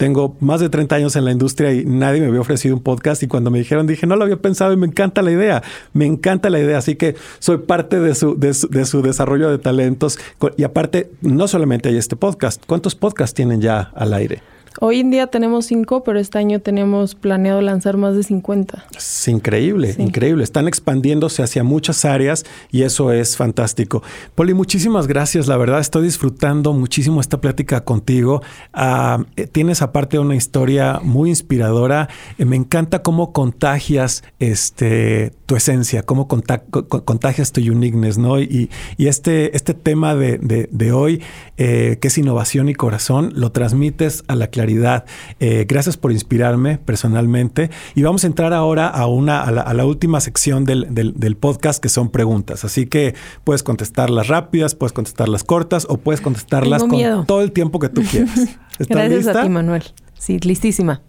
[0.02, 3.22] tengo más de 30 años en la industria y nadie me había ofrecido un podcast.
[3.22, 5.62] Y cuando me dijeron dije, no lo había pensado y me encanta la idea,
[5.92, 10.18] me encanta la idea, así que soy parte de su, de su, desarrollo de talentos.
[10.56, 14.42] Y aparte, no solamente hay este podcast, ¿cuántos podcasts tienen ya al aire?
[14.80, 18.86] Hoy en día tenemos cinco, pero este año tenemos planeado lanzar más de 50.
[18.96, 20.44] Es increíble, increíble.
[20.44, 24.02] Están expandiéndose hacia muchas áreas y eso es fantástico.
[24.34, 25.46] Poli, muchísimas gracias.
[25.46, 28.42] La verdad, estoy disfrutando muchísimo esta plática contigo.
[28.72, 32.08] Ah, eh, tienes aparte una historia muy inspiradora.
[32.38, 38.40] Eh, me encanta cómo contagias este, tu esencia, cómo contagias tu uniqueness, ¿no?
[38.40, 41.22] Y, este, este tema de, hoy,
[41.56, 45.04] eh, que es innovación y corazón, lo transmites a la claridad
[45.40, 47.70] eh, gracias por inspirarme personalmente.
[47.96, 51.88] Y vamos a entrar ahora a, una, a, la, última sección del, del, podcast, que
[51.88, 52.64] son preguntas.
[52.64, 57.80] Así que puedes contestarlas rápidas, puedes contestarlas cortas o puedes contestarlas con todo el tiempo
[57.80, 58.38] que tú quieras.
[58.78, 59.82] ¿Estás gracias a ti, Manuel.
[60.16, 61.02] Sí, listísima.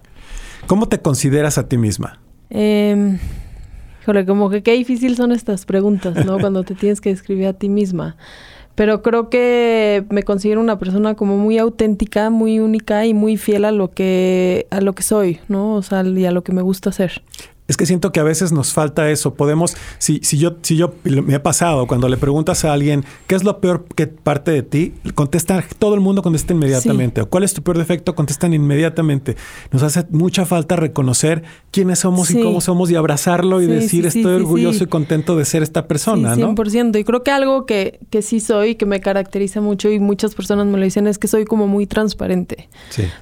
[0.65, 2.19] ¿Cómo te consideras a ti misma?
[2.49, 3.19] Eh,
[4.25, 6.39] como que qué difícil son estas preguntas, ¿no?
[6.39, 8.17] Cuando te tienes que describir a ti misma
[8.75, 13.65] pero creo que me considero una persona como muy auténtica, muy única y muy fiel
[13.65, 15.75] a lo que a lo que soy, ¿no?
[15.75, 17.21] O sea, y a lo que me gusta hacer.
[17.73, 19.33] Es que siento que a veces nos falta eso.
[19.33, 23.33] Podemos, si, si yo, si yo me ha pasado, cuando le preguntas a alguien qué
[23.33, 27.21] es lo peor que parte de ti, contesta, todo el mundo contesta inmediatamente.
[27.21, 29.37] O cuál es tu peor defecto, contestan inmediatamente.
[29.71, 34.35] Nos hace mucha falta reconocer quiénes somos y cómo somos y abrazarlo y decir estoy
[34.35, 36.91] orgulloso y contento de ser esta persona, 100%.
[36.91, 36.99] ¿no?
[36.99, 40.67] Y creo que algo que, que sí soy, que me caracteriza mucho y muchas personas
[40.67, 42.69] me lo dicen, es que soy como muy transparente.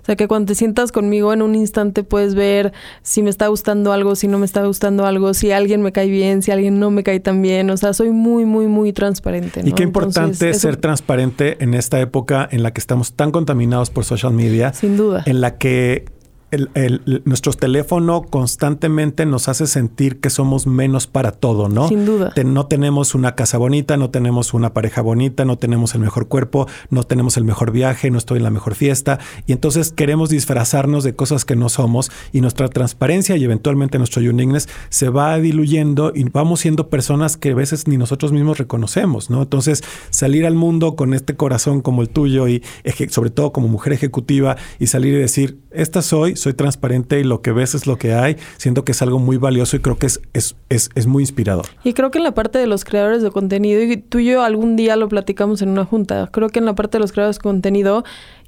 [0.01, 3.47] O sea, que cuando te sientas conmigo en un instante puedes ver si me está
[3.47, 6.79] gustando algo, si no me está gustando algo, si alguien me cae bien, si alguien
[6.79, 7.69] no me cae tan bien.
[7.69, 9.61] O sea, soy muy, muy, muy transparente.
[9.63, 14.03] Y qué importante ser transparente en esta época en la que estamos tan contaminados por
[14.03, 14.73] social media.
[14.73, 15.23] Sin duda.
[15.25, 16.05] En la que
[16.51, 21.87] el, el, nuestro teléfono constantemente nos hace sentir que somos menos para todo, ¿no?
[21.87, 22.33] Sin duda.
[22.43, 26.67] no tenemos una casa bonita, no tenemos una pareja bonita, no tenemos el mejor cuerpo,
[26.89, 29.19] no tenemos el mejor viaje, no estoy en la mejor fiesta.
[29.47, 34.21] Y entonces queremos disfrazarnos de cosas que no somos y nuestra transparencia y eventualmente nuestro
[34.21, 39.29] uniqueness se va diluyendo y vamos siendo personas que a veces ni nosotros mismos reconocemos,
[39.29, 39.41] ¿no?
[39.41, 42.61] Entonces salir al mundo con este corazón como el tuyo y
[43.09, 47.41] sobre todo como mujer ejecutiva y salir y decir, esta soy, soy transparente y lo
[47.41, 48.37] que ves es lo que hay.
[48.57, 51.67] Siento que es algo muy valioso y creo que es, es, es, es muy inspirador.
[51.83, 54.43] Y creo que en la parte de los creadores de contenido, y tú y yo
[54.43, 57.37] algún día lo platicamos en una junta, creo que en la parte de los creadores
[57.37, 58.03] de contenido,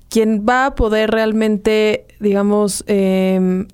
[0.10, 3.66] quien va a poder realmente, digamos, eh,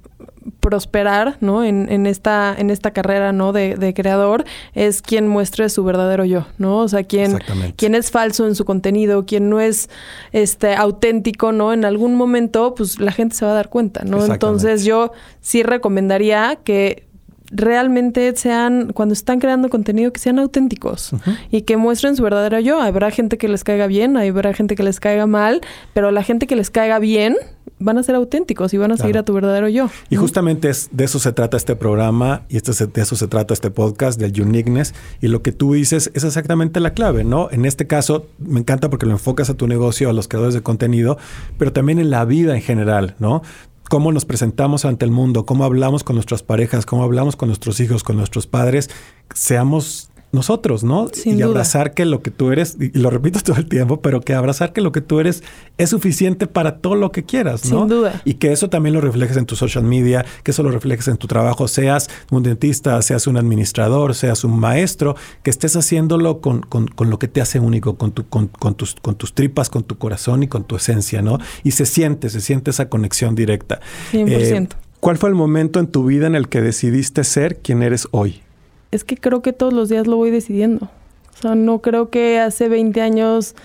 [0.59, 1.63] prosperar, ¿no?
[1.63, 3.51] En, en, esta, en esta carrera, ¿no?
[3.53, 6.79] De, de, creador, es quien muestre su verdadero yo, ¿no?
[6.79, 7.39] O sea, quien,
[7.75, 9.89] quien es falso en su contenido, quien no es
[10.31, 11.73] este auténtico, ¿no?
[11.73, 14.25] En algún momento, pues la gente se va a dar cuenta, ¿no?
[14.25, 17.08] Entonces yo sí recomendaría que
[17.51, 21.11] realmente sean, cuando están creando contenido, que sean auténticos
[21.51, 22.81] y que muestren su verdadero yo.
[22.81, 25.61] Habrá gente que les caiga bien, habrá gente que les caiga mal,
[25.93, 27.35] pero la gente que les caiga bien,
[27.79, 29.89] van a ser auténticos y van a seguir a tu verdadero yo.
[30.09, 33.53] Y justamente es, de eso se trata este programa y este, de eso se trata
[33.53, 34.93] este podcast del uniqueness.
[35.21, 37.49] Y lo que tú dices es exactamente la clave, ¿no?
[37.51, 40.61] En este caso, me encanta porque lo enfocas a tu negocio, a los creadores de
[40.61, 41.17] contenido,
[41.57, 43.41] pero también en la vida en general, ¿no?
[43.89, 47.79] Cómo nos presentamos ante el mundo, cómo hablamos con nuestras parejas, cómo hablamos con nuestros
[47.79, 48.89] hijos, con nuestros padres,
[49.33, 51.07] seamos nosotros, ¿no?
[51.25, 54.33] y abrazar que lo que tú eres, y lo repito todo el tiempo, pero que
[54.33, 55.43] abrazar que lo que tú eres
[55.77, 57.79] es suficiente para todo lo que quieras, ¿no?
[57.79, 58.21] Sin duda.
[58.25, 61.17] Y que eso también lo reflejes en tu social media, que eso lo reflejes en
[61.17, 66.61] tu trabajo, seas un dentista, seas un administrador, seas un maestro, que estés haciéndolo con,
[66.61, 69.97] con, lo que te hace único, con, tu, con, tus, con tus tripas, con tu
[69.97, 71.39] corazón y con tu esencia, ¿no?
[71.63, 73.79] Y se siente, se siente esa conexión directa.
[74.11, 74.27] 100%.
[74.29, 74.67] Eh,
[74.99, 78.41] ¿Cuál fue el momento en tu vida en el que decidiste ser quien eres hoy?
[78.91, 80.89] Es que creo que todos los días lo voy decidiendo.
[81.33, 83.55] O sea, no creo que hace 20 años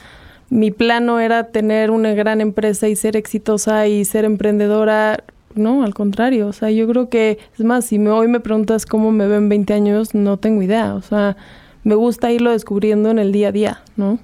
[0.50, 5.24] mi plano era tener una gran empresa y ser exitosa y ser emprendedora.
[5.54, 6.48] No, al contrario.
[6.48, 9.48] O sea, yo creo que, es más, si me, hoy me preguntas cómo me ven
[9.48, 10.94] 20 años, no tengo idea.
[10.94, 11.36] O sea,
[11.82, 14.18] me gusta irlo descubriendo en el día a día, ¿no?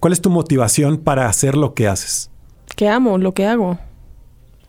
[0.00, 2.30] ¿Cuál es tu motivación para hacer lo que haces?
[2.74, 3.78] Que amo lo que hago.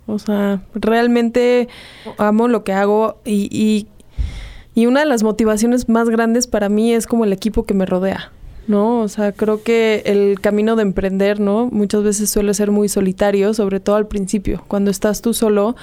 [0.06, 1.67] O sea, realmente
[2.17, 3.88] amo lo que hago y, y
[4.78, 7.88] y una de las motivaciones más grandes para mí es como el equipo que me
[7.88, 8.32] rodea.
[8.68, 9.02] ¿no?
[9.02, 11.68] O sea, creo que el camino de emprender, ¿no?
[11.72, 15.76] Muchas veces suele ser muy solitario, sobre todo al principio, cuando estás tú solo.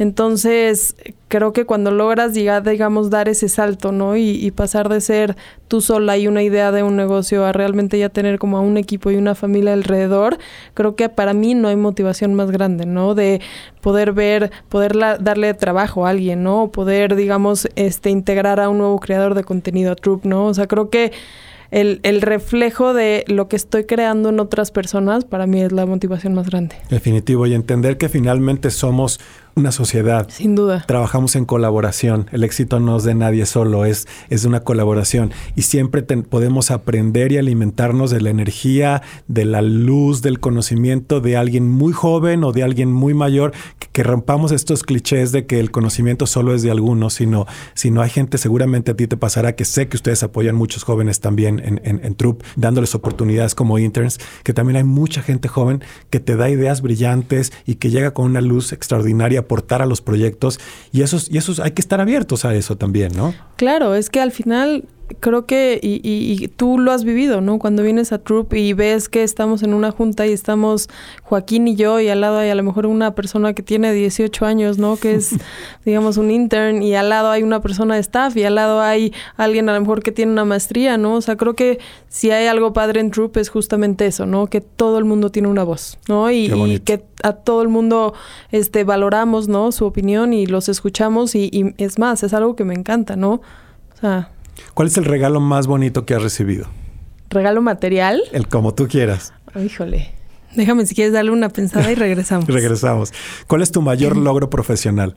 [0.00, 0.96] Entonces,
[1.28, 4.16] creo que cuando logras digamos, dar ese salto, ¿no?
[4.16, 5.36] Y, pasar de ser
[5.68, 8.78] tú sola y una idea de un negocio a realmente ya tener como a un
[8.78, 10.38] equipo y una familia alrededor,
[10.72, 13.14] creo que para mí no hay motivación más grande, ¿no?
[13.14, 13.42] De
[13.82, 16.70] poder ver, poder darle trabajo a alguien, ¿no?
[16.72, 20.46] Poder, digamos, este, integrar a un nuevo creador de contenido a Troop, ¿no?
[20.46, 21.12] O sea, creo que
[21.70, 25.84] el, el, reflejo de lo que estoy creando en otras personas, para mí es la
[25.84, 26.76] motivación más grande.
[26.88, 29.20] Definitivo, y entender que finalmente somos
[29.54, 30.28] una sociedad.
[30.30, 30.84] Sin duda.
[30.86, 32.26] Trabajamos en colaboración.
[32.32, 35.32] El éxito no es de nadie solo, es, es una colaboración.
[35.56, 41.36] Y siempre podemos aprender y alimentarnos de la energía, de la luz, del conocimiento de
[41.36, 43.52] alguien muy joven o de alguien muy mayor,
[43.92, 48.08] que, rompamos estos clichés de que el conocimiento solo es de algunos, sino, sino hay
[48.08, 51.80] gente, seguramente a ti te pasará, que sé que ustedes apoyan muchos jóvenes también en,
[51.84, 56.36] en, en Troop, dándoles oportunidades como interns, que también hay mucha gente joven que te
[56.36, 60.60] da ideas brillantes y que llega con una luz extraordinaria aportar a los proyectos
[60.92, 63.34] y esos, y esos hay que estar abiertos a eso también, ¿no?
[63.56, 64.84] Claro, es que al final
[65.18, 67.58] creo que, y, y, tú lo has vivido, ¿no?
[67.58, 70.88] Cuando vienes a Troop y ves que estamos en una junta y estamos
[71.22, 74.46] Joaquín y yo y al lado hay a lo mejor una persona que tiene 18
[74.46, 74.96] años, ¿no?
[74.96, 75.34] Que es,
[75.84, 79.12] digamos, un intern y al lado hay una persona de staff y al lado hay
[79.36, 81.14] alguien a lo mejor que tiene una maestría, ¿no?
[81.14, 84.46] O sea, creo que si hay algo padre en Troop es justamente eso, ¿no?
[84.46, 86.30] Que todo el mundo tiene una voz, ¿no?
[86.30, 88.14] Y, que a todo el mundo
[88.52, 89.72] este, valoramos, ¿no?
[89.72, 93.40] Su opinión y los escuchamos y, y es más, es algo que me encanta, ¿no?
[93.94, 94.30] O sea,
[94.74, 96.66] ¿Cuál es el regalo más bonito que has recibido?
[97.30, 98.22] ¿Regalo material?
[98.32, 99.32] El como tú quieras.
[99.62, 100.12] híjole.
[100.54, 102.46] Déjame si quieres darle una pensada y regresamos.
[102.48, 103.12] regresamos.
[103.46, 105.16] ¿Cuál es tu mayor logro profesional?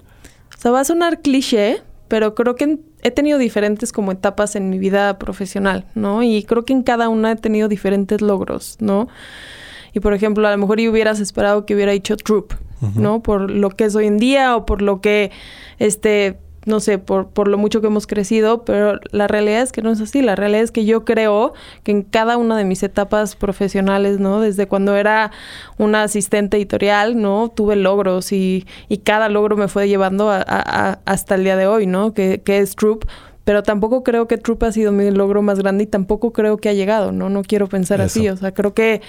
[0.56, 4.70] O sea, va a sonar cliché, pero creo que he tenido diferentes como etapas en
[4.70, 6.22] mi vida profesional, ¿no?
[6.22, 9.08] Y creo que en cada una he tenido diferentes logros, ¿no?
[9.94, 12.54] Y por ejemplo, a lo mejor yo hubieras esperado que hubiera hecho Troop,
[12.96, 13.24] ¿no?
[13.24, 15.32] Por lo que es hoy en día o por lo que
[15.80, 19.82] este no sé, por, por lo mucho que hemos crecido, pero la realidad es que
[19.82, 20.22] no es así.
[20.22, 24.40] La realidad es que yo creo que en cada una de mis etapas profesionales, ¿no?
[24.40, 25.32] Desde cuando era
[25.78, 27.50] una asistente editorial, ¿no?
[27.50, 31.86] Tuve logros y, y cada logro me fue llevando a, hasta el día de hoy,
[31.86, 32.14] ¿no?
[32.14, 33.06] Que, que es Troop
[33.44, 36.70] pero tampoco creo que Troop ha sido mi logro más grande y tampoco creo que
[36.70, 37.30] ha llegado, ¿no?
[37.30, 39.02] No quiero pensar así, o sea, creo que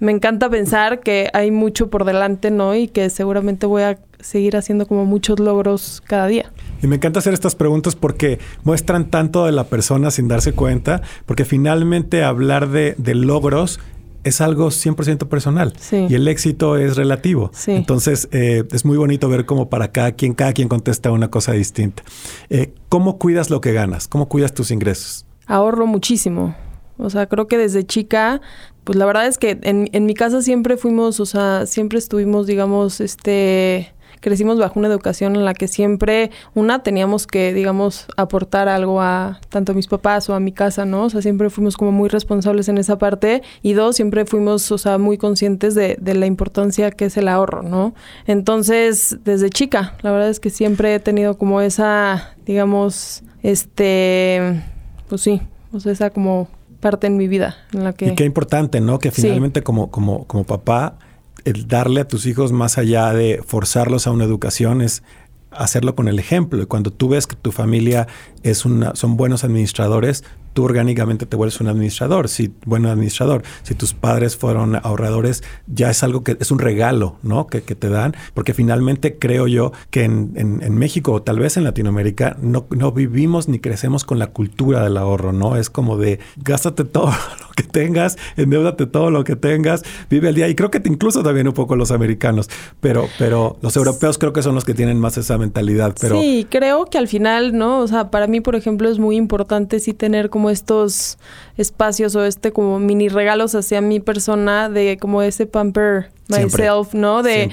[0.00, 2.74] me encanta pensar que hay mucho por delante, ¿no?
[2.74, 6.50] Y que seguramente voy a seguir haciendo como muchos logros cada día.
[6.82, 11.02] Y me encanta hacer estas preguntas porque muestran tanto de la persona sin darse cuenta,
[11.26, 13.78] porque finalmente hablar de, logros
[14.24, 17.50] es algo 100% personal y el éxito es relativo.
[17.66, 21.52] Entonces eh, es muy bonito ver cómo para cada quien, cada quien contesta una cosa
[21.52, 22.02] distinta.
[22.50, 24.08] Eh, ¿Cómo cuidas lo que ganas?
[24.08, 25.26] ¿Cómo cuidas tus ingresos?
[25.46, 26.54] Ahorro muchísimo.
[26.98, 28.40] O sea, creo que desde chica,
[28.84, 32.46] pues la verdad es que en, en mi casa siempre fuimos, o sea, siempre estuvimos,
[32.46, 38.68] digamos, este crecimos bajo una educación en la que siempre, una, teníamos que, digamos, aportar
[38.68, 41.04] algo a tanto a mis papás o a mi casa, ¿no?
[41.04, 43.42] O sea, siempre fuimos como muy responsables en esa parte.
[43.62, 47.28] Y dos, siempre fuimos, o sea, muy conscientes de, de la importancia que es el
[47.28, 47.94] ahorro, ¿no?
[48.26, 54.62] Entonces, desde chica, la verdad es que siempre he tenido como esa, digamos, este,
[55.08, 56.48] pues sí, o sea, esa como
[56.80, 58.08] parte en mi vida en la que...
[58.08, 58.98] Y qué importante, ¿no?
[58.98, 60.98] Que finalmente como, como, como papá
[61.44, 65.02] el darle a tus hijos más allá de forzarlos a una educación es
[65.50, 66.62] hacerlo con el ejemplo.
[66.62, 68.08] Y cuando tú ves que tu familia
[68.42, 73.42] es una, son buenos administradores, tú orgánicamente te vuelves un administrador, si buen administrador.
[73.62, 77.46] Si tus padres fueron ahorradores, ya es algo que es un regalo, ¿no?
[77.46, 81.64] Que, te dan, porque finalmente creo yo que en, en, México o tal vez en
[81.64, 85.56] Latinoamérica no, no vivimos ni crecemos con la cultura del ahorro, ¿no?
[85.56, 87.06] Es como de gástate todo
[87.40, 90.48] lo que tengas, endeudate todo lo que tengas, vive el día.
[90.48, 94.42] Y creo que incluso también un poco los americanos, pero, pero los europeos creo que
[94.42, 95.94] son los que tienen más esa mentalidad.
[96.00, 96.20] Pero...
[96.20, 97.80] Sí, creo que al final, ¿no?
[97.80, 101.18] O sea, para mí, por ejemplo, es muy importante sí tener como estos
[101.56, 107.22] espacios o este como mini regalos hacia mi persona de como ese pamper myself, ¿no?
[107.22, 107.50] De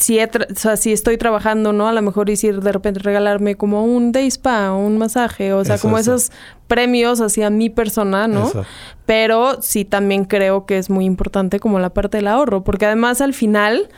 [0.00, 1.86] si, o sea, si estoy trabajando, ¿no?
[1.86, 5.62] A lo mejor si de repente regalarme como un day spa o un masaje, o
[5.64, 6.32] sea, como esos
[6.68, 8.50] premios hacia mi persona, ¿no?
[9.04, 13.20] Pero sí también creo que es muy importante como la parte del ahorro, porque además
[13.20, 13.90] al final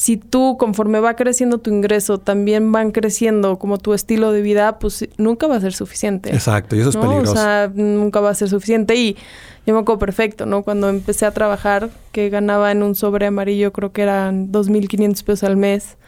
[0.00, 4.78] si tú conforme va creciendo tu ingreso también van creciendo como tu estilo de vida,
[4.78, 6.30] pues nunca va a ser suficiente.
[6.32, 7.32] Exacto, y eso es peligroso.
[7.32, 9.18] O sea, nunca va a ser suficiente y
[9.66, 10.62] yo me acuerdo perfecto, ¿no?
[10.62, 15.44] Cuando empecé a trabajar, que ganaba en un sobre amarillo, creo que eran 2.500 pesos
[15.44, 15.98] al mes.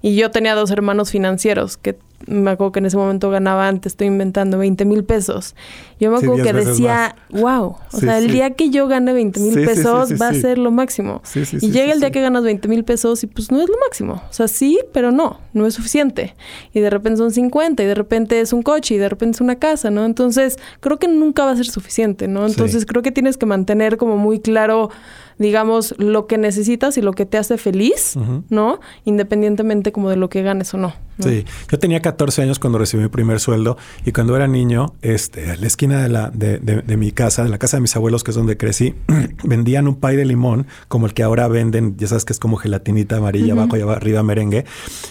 [0.00, 3.92] Y yo tenía dos hermanos financieros que me acuerdo que en ese momento ganaba, antes
[3.92, 5.54] estoy inventando, 20 mil pesos.
[6.00, 9.54] Yo me acuerdo que decía, wow, o sea, el día que yo gane 20 mil
[9.64, 11.22] pesos va a ser lo máximo.
[11.34, 14.22] y llega el día que ganas 20 mil pesos y pues no es lo máximo.
[14.28, 16.34] O sea, sí, pero no, no es suficiente.
[16.72, 19.40] Y de repente son 50 y de repente es un coche y de repente es
[19.40, 20.04] una casa, ¿no?
[20.04, 22.46] Entonces, creo que nunca va a ser suficiente, ¿no?
[22.46, 24.90] Entonces, creo que tienes que mantener como muy claro
[25.38, 28.16] digamos, lo que necesitas y lo que te hace feliz,
[28.48, 28.80] ¿no?
[29.04, 33.02] Independientemente como de lo que ganes o no, Sí, yo tenía 14 años cuando recibí
[33.04, 36.96] mi primer sueldo y cuando era niño, este, a la esquina de, la, de, de,
[36.96, 38.94] mi casa, de la casa de mis abuelos, que es donde crecí,
[39.44, 42.56] vendían un pay de limón como el que ahora venden, ya sabes que es como
[42.56, 44.64] gelatinita amarilla abajo y arriba merengue,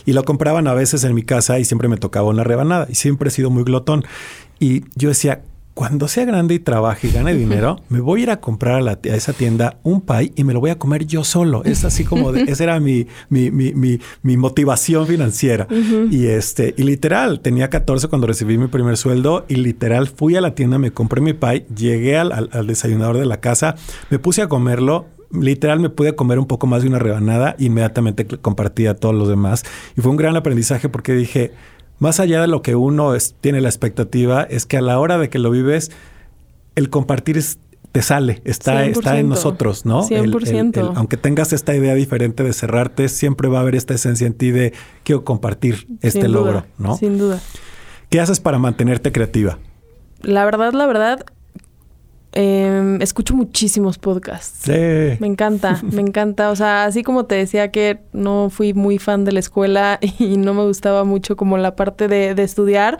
[0.05, 2.95] y lo compraban a veces en mi casa y siempre me tocaba una rebanada y
[2.95, 4.03] siempre he sido muy glotón.
[4.59, 5.41] Y yo decía,
[5.73, 8.81] cuando sea grande y trabaje y gane dinero, me voy a ir a comprar a,
[8.81, 11.63] la, a, esa tienda un pie y me lo voy a comer yo solo.
[11.63, 15.67] Es así como de, esa era mi, mi, mi, mi, motivación financiera.
[16.11, 20.41] Y este, y literal, tenía 14 cuando recibí mi primer sueldo y literal fui a
[20.41, 23.75] la tienda, me compré mi pie, llegué al, al, desayunador de la casa,
[24.09, 28.25] me puse a comerlo, literal me pude comer un poco más de una rebanada, inmediatamente
[28.25, 29.63] compartí a todos los demás.
[29.97, 31.51] Y fue un gran aprendizaje porque dije,
[31.99, 35.29] más allá de lo que uno tiene la expectativa, es que a la hora de
[35.29, 35.91] que lo vives,
[36.75, 37.41] el compartir
[37.91, 40.01] te sale, está, está en nosotros, ¿no?
[40.03, 40.93] 100%.
[40.95, 44.49] aunque tengas esta idea diferente de cerrarte, siempre va a haber esta esencia en ti
[44.49, 44.73] de
[45.03, 46.97] quiero compartir este logro, ¿no?
[46.97, 47.39] Sin duda.
[48.09, 49.59] ¿Qué haces para mantenerte creativa?
[50.21, 51.23] La verdad, la verdad,
[52.35, 54.63] Em, escucho muchísimos podcasts.
[54.63, 55.17] Sí.
[55.19, 56.49] Me encanta, me encanta.
[56.49, 60.37] O sea, así como te decía que no fui muy fan de la escuela y
[60.37, 62.97] no me gustaba mucho como la parte de, estudiar,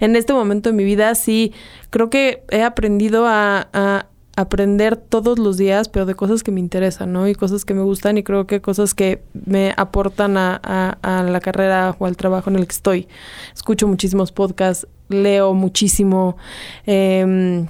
[0.00, 1.54] en este momento de mi vida sí
[1.90, 4.08] creo que he aprendido a,
[4.38, 7.26] aprender todos los días, pero de cosas que me interesan, ¿no?
[7.26, 10.56] Y cosas que me gustan y creo que cosas que me aportan a,
[11.00, 13.08] a la carrera o al trabajo en el que estoy.
[13.54, 16.36] Escucho muchísimos podcasts, leo muchísimo.
[16.84, 17.64] Eh,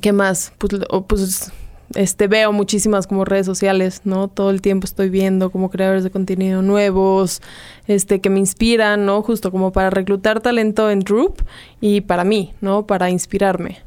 [0.00, 0.52] ¿Qué más?
[0.58, 0.74] Pues,
[1.06, 1.52] pues
[1.94, 4.28] este, veo muchísimas como redes sociales, ¿no?
[4.28, 7.40] Todo el tiempo estoy viendo como creadores de contenido nuevos,
[7.86, 9.22] este, que me inspiran, ¿no?
[9.22, 11.40] Justo como para reclutar talento en Droop
[11.80, 12.86] y para mí, ¿no?
[12.86, 13.78] Para inspirarme.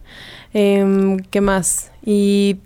[0.53, 1.91] Em, ¿Qué más?
[2.03, 2.57] Y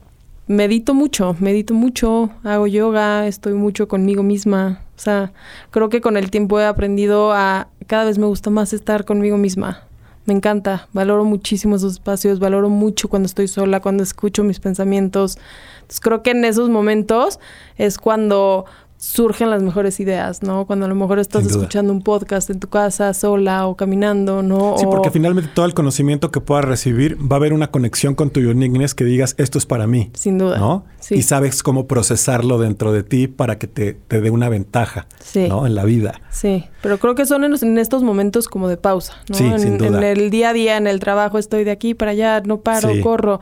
[0.47, 4.81] medito mucho, medito mucho, hago yoga, estoy mucho conmigo misma.
[4.95, 5.33] O sea,
[5.71, 9.37] creo que con el tiempo he aprendido a cada vez me gusta más estar conmigo
[9.37, 9.84] misma
[10.25, 15.37] me encanta, valoro muchísimo esos espacios, valoro mucho cuando estoy sola, cuando escucho mis pensamientos.
[15.75, 17.39] Entonces creo que en esos momentos
[17.77, 18.65] es cuando
[18.97, 20.65] surgen las mejores ideas, ¿no?
[20.65, 24.75] Cuando a lo mejor estás escuchando un podcast en tu casa, sola o caminando, ¿no?
[24.77, 28.29] Sí, porque finalmente todo el conocimiento que puedas recibir va a haber una conexión con
[28.29, 30.11] tu uniqueness que digas, esto es para mí.
[30.13, 30.57] Sin duda.
[30.57, 30.85] ¿No?
[31.09, 35.67] Y sabes cómo procesarlo dentro de ti para que te, dé una ventaja, ¿no?
[35.67, 36.21] En la vida.
[36.31, 39.35] Sí, pero creo que son en, estos momentos como de pausa, ¿no?
[39.35, 39.97] Sí, sin duda.
[39.97, 42.89] en el día a día, en el trabajo, estoy de aquí para allá, no paro,
[43.03, 43.39] corro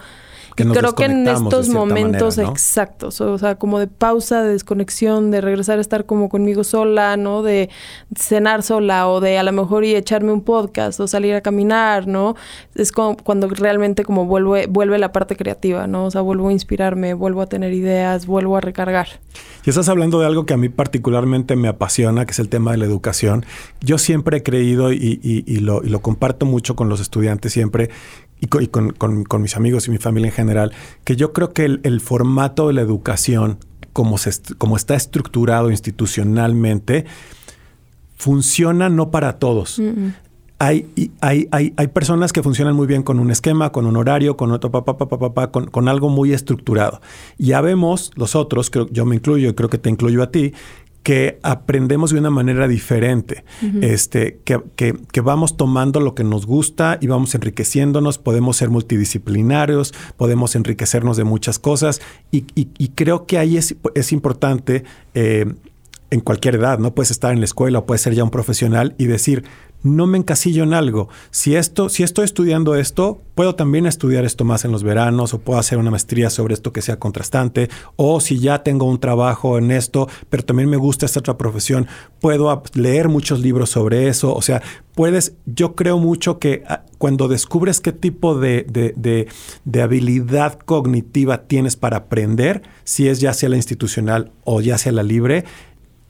[0.55, 5.77] creo que en estos momentos exactos, o sea, como de pausa, de desconexión, de regresar
[5.77, 7.43] a estar como conmigo sola, ¿no?
[7.43, 7.69] De
[8.15, 12.07] cenar sola o de a lo mejor y echarme un podcast o salir a caminar,
[12.07, 12.35] ¿no?
[12.75, 16.05] Es como cuando realmente como vuelve, vuelve la parte creativa, ¿no?
[16.05, 19.07] O sea, vuelvo a inspirarme, vuelvo a tener ideas, vuelvo a recargar.
[19.65, 22.71] Y estás hablando de algo que a mí particularmente me apasiona, que es el tema
[22.71, 23.45] de la educación.
[23.81, 27.89] Yo siempre he creído y, y, lo, y lo comparto mucho con los estudiantes siempre,
[28.43, 30.42] y, con, mis amigos y mi familia en general,
[31.03, 33.57] que yo creo que el, formato de la educación,
[33.93, 37.05] como, se, como está estructurado institucionalmente,
[38.15, 39.81] funciona no para todos.
[40.59, 40.87] Hay,
[41.19, 44.51] hay, hay, hay, personas que funcionan muy bien con un esquema, con un horario, con
[44.51, 47.01] otro papá, papá, papá, con, con algo muy estructurado.
[47.37, 50.53] Ya vemos los otros, creo, yo me incluyo, y creo que te incluyo a ti,
[51.03, 53.43] que aprendemos de una manera diferente,
[53.81, 58.69] este, que, que, que, vamos tomando lo que nos gusta y vamos enriqueciéndonos, podemos ser
[58.69, 62.01] multidisciplinarios, podemos enriquecernos de muchas cosas.
[62.31, 65.53] Y, y, creo que ahí es, es importante eh,
[66.09, 68.95] en cualquier edad, no puedes estar en la escuela o puedes ser ya un profesional
[68.97, 69.43] y decir,
[69.83, 71.09] no me encasillo en algo.
[71.29, 75.39] Si esto, si estoy estudiando esto, puedo también estudiar esto más en los veranos o
[75.39, 79.57] puedo hacer una maestría sobre esto que sea contrastante o si ya tengo un trabajo
[79.57, 81.87] en esto, pero también me gusta esta otra profesión,
[82.19, 84.33] puedo leer muchos libros sobre eso.
[84.33, 84.61] O sea,
[84.95, 89.27] puedes, yo creo mucho que ah, cuando descubres qué tipo de, de,
[89.65, 94.93] de habilidad cognitiva tienes para aprender, si es ya sea la institucional o ya sea
[94.93, 95.43] la libre,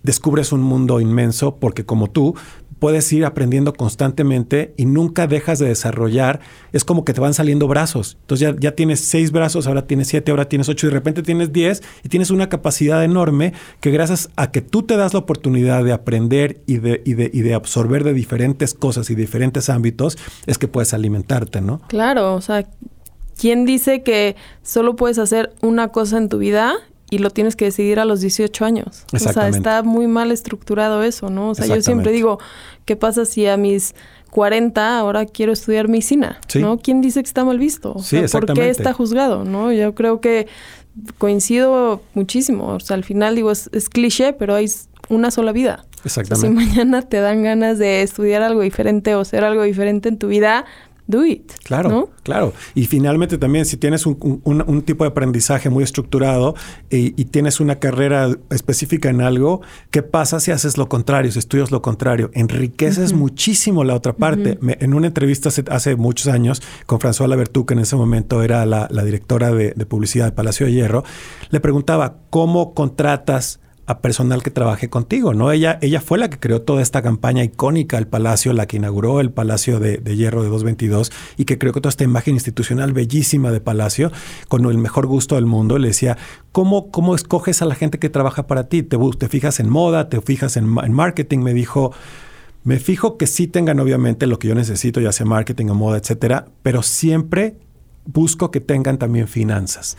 [0.03, 2.35] descubres un mundo inmenso porque como tú
[2.83, 6.41] puedes ir aprendiendo constantemente y nunca dejas de desarrollar.
[6.73, 8.17] Es como que te van saliendo brazos.
[8.19, 11.23] Entonces ya, ya tienes seis brazos, ahora tienes siete, ahora tienes ocho y de repente
[11.23, 15.19] tienes diez y tienes una capacidad enorme que gracias a que tú te das la
[15.19, 19.69] oportunidad de aprender y de, y de, y de absorber de diferentes cosas y diferentes
[19.69, 21.79] ámbitos, es que puedes alimentarte, ¿no?
[21.87, 22.67] Claro, o sea,
[23.39, 26.75] ¿quién dice que solo puedes hacer una cosa en tu vida
[27.13, 29.05] y lo tienes que decidir a los 18 años.
[29.13, 31.49] O sea, está muy mal estructurado eso, ¿no?
[31.49, 32.39] O sea, yo siempre digo,
[32.85, 33.93] ¿qué pasa si a mis
[34.31, 36.41] 40 ahora quiero estudiar medicina?
[36.55, 36.79] ¿No?
[36.79, 37.93] ¿Quién dice que está mal visto?
[37.93, 39.43] O sea, ¿por qué está juzgado?
[39.43, 39.71] ¿No?
[39.71, 40.47] Yo creo que
[41.19, 42.69] coincido muchísimo.
[42.69, 44.65] O sea, al final digo, es, cliché, pero hay
[45.09, 45.85] una sola vida.
[46.03, 46.47] Exactamente.
[46.47, 50.29] si mañana te dan ganas de estudiar algo diferente o ser algo diferente en tu
[50.29, 50.65] vida,
[51.07, 51.51] do it.
[51.63, 52.53] Claro, claro.
[52.75, 56.55] Y finalmente también si tienes un, tipo de aprendizaje muy estructurado
[56.89, 61.71] y, tienes una carrera específica en algo, ¿qué pasa si haces lo contrario, si estudias
[61.71, 62.29] lo contrario?
[62.33, 64.59] Enriqueces muchísimo la otra parte.
[64.61, 68.87] en una entrevista hace, muchos años con François Labertu, que en ese momento era la,
[69.03, 71.03] directora de, de publicidad de Palacio de Hierro,
[71.49, 75.51] le preguntaba, ¿cómo contratas a personal que trabaje contigo, ¿no?
[75.51, 79.19] Ella, ella fue la que creó toda esta campaña icónica el Palacio, la que inauguró
[79.19, 83.59] el Palacio de, Hierro de 222 y que creó toda esta imagen institucional bellísima de
[83.59, 84.11] Palacio,
[84.47, 85.77] con el mejor gusto del mundo.
[85.79, 86.17] Le decía,
[86.53, 88.83] ¿cómo, cómo escoges a la gente que trabaja para ti?
[88.83, 90.07] ¿Te, te fijas en moda?
[90.07, 91.39] ¿Te fijas en, en marketing?
[91.39, 91.91] Me dijo,
[92.63, 95.97] me fijo que sí tengan obviamente lo que yo necesito, ya sea marketing o moda,
[95.97, 97.57] etcétera, pero siempre
[98.05, 99.97] busco que tengan también finanzas.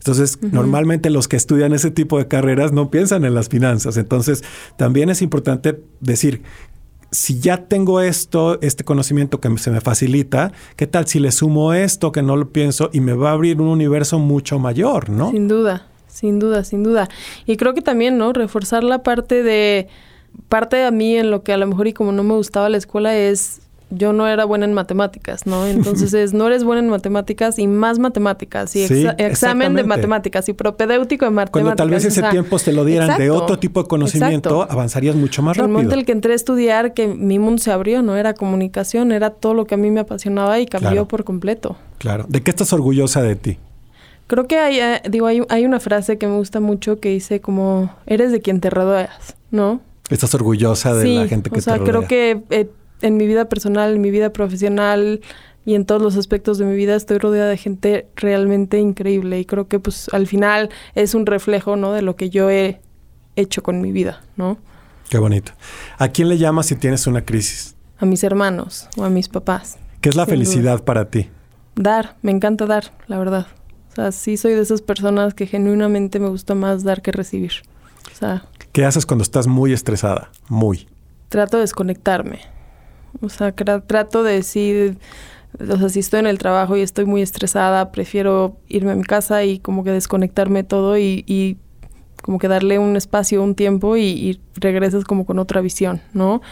[0.00, 3.98] Entonces, normalmente los que estudian ese tipo de carreras no piensan en las finanzas.
[3.98, 4.42] Entonces,
[4.78, 6.40] también es importante decir,
[7.10, 11.74] si ya tengo esto, este conocimiento que se me facilita, ¿qué tal si le sumo
[11.74, 15.32] esto que no lo pienso y me va a abrir un universo mucho mayor, ¿no?
[15.32, 17.10] Sin duda, sin duda, sin duda.
[17.44, 18.32] Y creo que también, ¿no?
[18.32, 19.88] Reforzar la parte de,
[20.48, 22.70] parte de a mí en lo que a lo mejor y como no me gustaba
[22.70, 23.60] la escuela es
[23.90, 25.66] yo no era buena en matemáticas, ¿no?
[25.66, 28.84] Entonces es, no eres buena en matemáticas y más matemáticas y
[29.18, 31.62] examen de matemáticas y propedéutico de matemáticas.
[31.62, 35.42] Cuando tal vez ese tiempo te lo dieran de otro tipo de conocimiento, avanzarías mucho
[35.42, 35.66] más rápido.
[35.66, 38.34] El momento en el que entré a estudiar, que mi mundo se abrió, no era
[38.34, 41.76] comunicación, era todo lo que a mí me apasionaba y cambió por completo.
[41.98, 42.24] Claro.
[42.28, 43.58] ¿De qué estás orgullosa de ti?
[44.26, 47.40] Creo que hay, eh, digo, hay, hay una frase que me gusta mucho que dice
[47.40, 49.80] como, eres de quien te rodeas, ¿no?
[50.08, 51.82] Estás orgullosa de la gente que te rodea.
[51.82, 52.70] O sea, creo que eh,
[53.02, 55.20] en mi vida personal, en mi vida profesional
[55.64, 59.44] y en todos los aspectos de mi vida estoy rodeada de gente realmente increíble y
[59.44, 61.92] creo que pues al final es un reflejo, ¿no?
[61.92, 62.80] De lo que yo he
[63.36, 64.58] hecho con mi vida, ¿no?
[65.08, 65.52] Qué bonito.
[65.98, 67.74] ¿A quién le llamas si tienes una crisis?
[67.98, 69.78] A mis hermanos o a mis papás.
[70.00, 71.28] ¿Qué es la felicidad para ti?
[71.74, 73.46] Dar, me encanta dar, la verdad.
[73.90, 77.52] O sea, sí soy de esas personas que genuinamente me gusta más dar que recibir.
[78.10, 80.30] O sea, ¿qué haces cuando estás muy estresada?
[80.48, 80.88] Muy.
[81.28, 82.40] Trato de desconectarme
[83.20, 84.98] o sea, trato de decir,
[85.58, 89.04] o sea, si estoy en el trabajo y estoy muy estresada, prefiero irme a mi
[89.04, 91.58] casa y como que desconectarme todo y,
[92.22, 96.42] como que darle un espacio, un tiempo y, y, regresas como con otra visión, ¿no?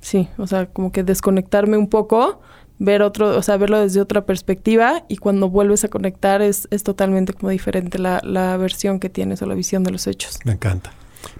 [0.00, 2.40] Sí, o sea, como que desconectarme un poco,
[2.78, 6.82] ver otro, o sea, verlo desde otra perspectiva y cuando vuelves a conectar es, es
[6.82, 10.38] totalmente como diferente la, la versión que tienes o la visión de los hechos.
[10.44, 10.92] Me encanta.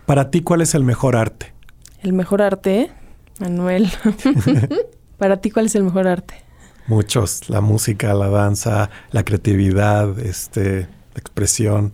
[0.06, 1.52] Para ti, ¿cuál es el mejor arte?
[2.00, 2.90] El mejor arte,
[3.38, 3.90] Manuel,
[5.18, 6.34] para ti, ¿cuál es el mejor arte?
[6.86, 11.92] Muchos, la música, la danza, la creatividad, este, la expresión.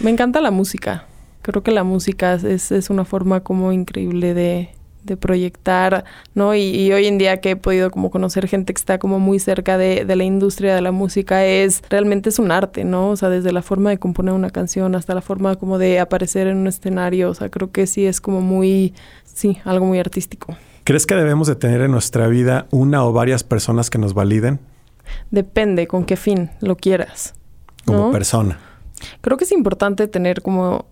[0.00, 1.06] Me encanta la música.
[1.42, 4.70] Creo que la música es, es una forma como increíble de,
[5.04, 6.54] de proyectar, ¿no?
[6.54, 9.78] Y, hoy en día que he podido como conocer gente que está como muy cerca
[9.78, 13.10] de, de, la industria de la música, es realmente es un arte, ¿no?
[13.10, 16.46] O sea, desde la forma de componer una canción hasta la forma como de aparecer
[16.46, 20.56] en un escenario, o sea, creo que sí es como muy, sí, algo muy artístico.
[20.84, 24.60] ¿Crees que debemos de tener en nuestra vida una o varias personas que nos validen?
[25.30, 27.34] Depende con qué fin lo quieras.
[27.86, 28.58] Como persona.
[29.22, 30.86] Creo que es importante tener como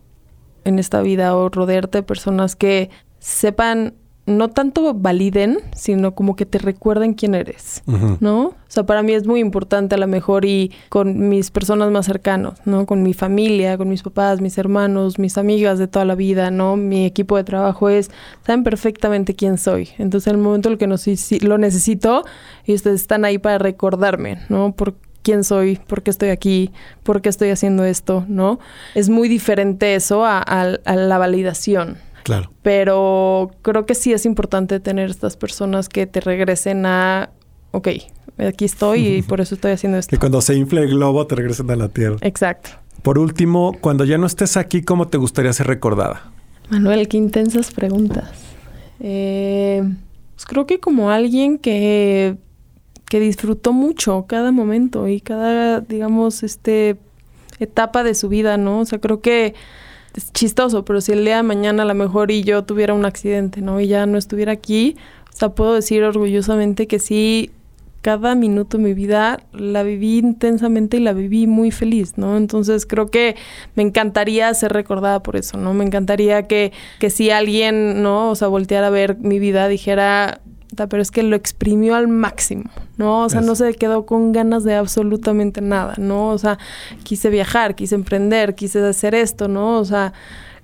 [0.63, 2.89] en esta vida o rodearte de personas que
[3.19, 3.93] sepan
[4.25, 7.83] no tanto validen, sino como que te recuerden quién eres,
[8.21, 8.45] ¿no?
[8.45, 12.05] O sea, para mí es muy importante a lo mejor y con mis personas más
[12.05, 12.85] cercanas, ¿no?
[12.85, 16.77] Con mi familia, con mis papás, mis hermanos, mis amigas de toda la vida, ¿no?
[16.77, 18.11] Mi equipo de trabajo es,
[18.45, 19.89] saben perfectamente quién soy.
[19.97, 20.95] Entonces, en el momento en el que no,
[21.41, 22.23] lo necesito,
[22.65, 24.71] y ustedes están ahí para recordarme, ¿no?
[24.71, 26.71] Por quién soy, por qué estoy aquí,
[27.03, 28.59] por qué estoy haciendo esto, ¿no?
[28.95, 31.97] Es muy diferente eso a la validación.
[32.23, 32.51] Claro.
[32.61, 37.29] Pero creo que sí es importante tener estas personas que te regresen a,
[37.71, 37.89] ok,
[38.37, 40.09] aquí estoy y por eso estoy haciendo esto.
[40.09, 42.17] Que cuando se infle el globo te regresen a la Tierra.
[42.21, 42.71] Exacto.
[43.01, 46.31] Por último, cuando ya no estés aquí, ¿cómo te gustaría ser recordada?
[46.69, 48.31] Manuel, qué intensas preguntas.
[49.01, 49.83] Eh,
[50.35, 52.37] pues creo que como alguien que,
[53.05, 56.97] que disfrutó mucho cada momento y cada, digamos, este
[57.59, 58.79] etapa de su vida, ¿no?
[58.79, 59.53] O sea, creo que
[60.15, 63.05] es chistoso, pero si el día de mañana a lo mejor y yo tuviera un
[63.05, 63.79] accidente, ¿no?
[63.79, 64.95] Y ya no estuviera aquí,
[65.33, 67.51] o sea, puedo decir orgullosamente que sí,
[68.03, 72.35] cada minuto de mi vida la viví intensamente y la viví muy feliz, ¿no?
[72.35, 73.37] Entonces creo que
[73.75, 75.73] me encantaría ser recordada por eso, ¿no?
[75.73, 78.29] Me encantaría que, que si alguien, ¿no?
[78.29, 80.41] O sea, volteara a ver mi vida, dijera,
[80.75, 83.23] pero es que lo exprimió al máximo, ¿no?
[83.23, 86.29] O sea, no se quedó con ganas de absolutamente nada, ¿no?
[86.29, 86.57] O sea,
[87.03, 89.79] quise viajar, quise emprender, quise hacer esto, ¿no?
[89.79, 90.13] O sea,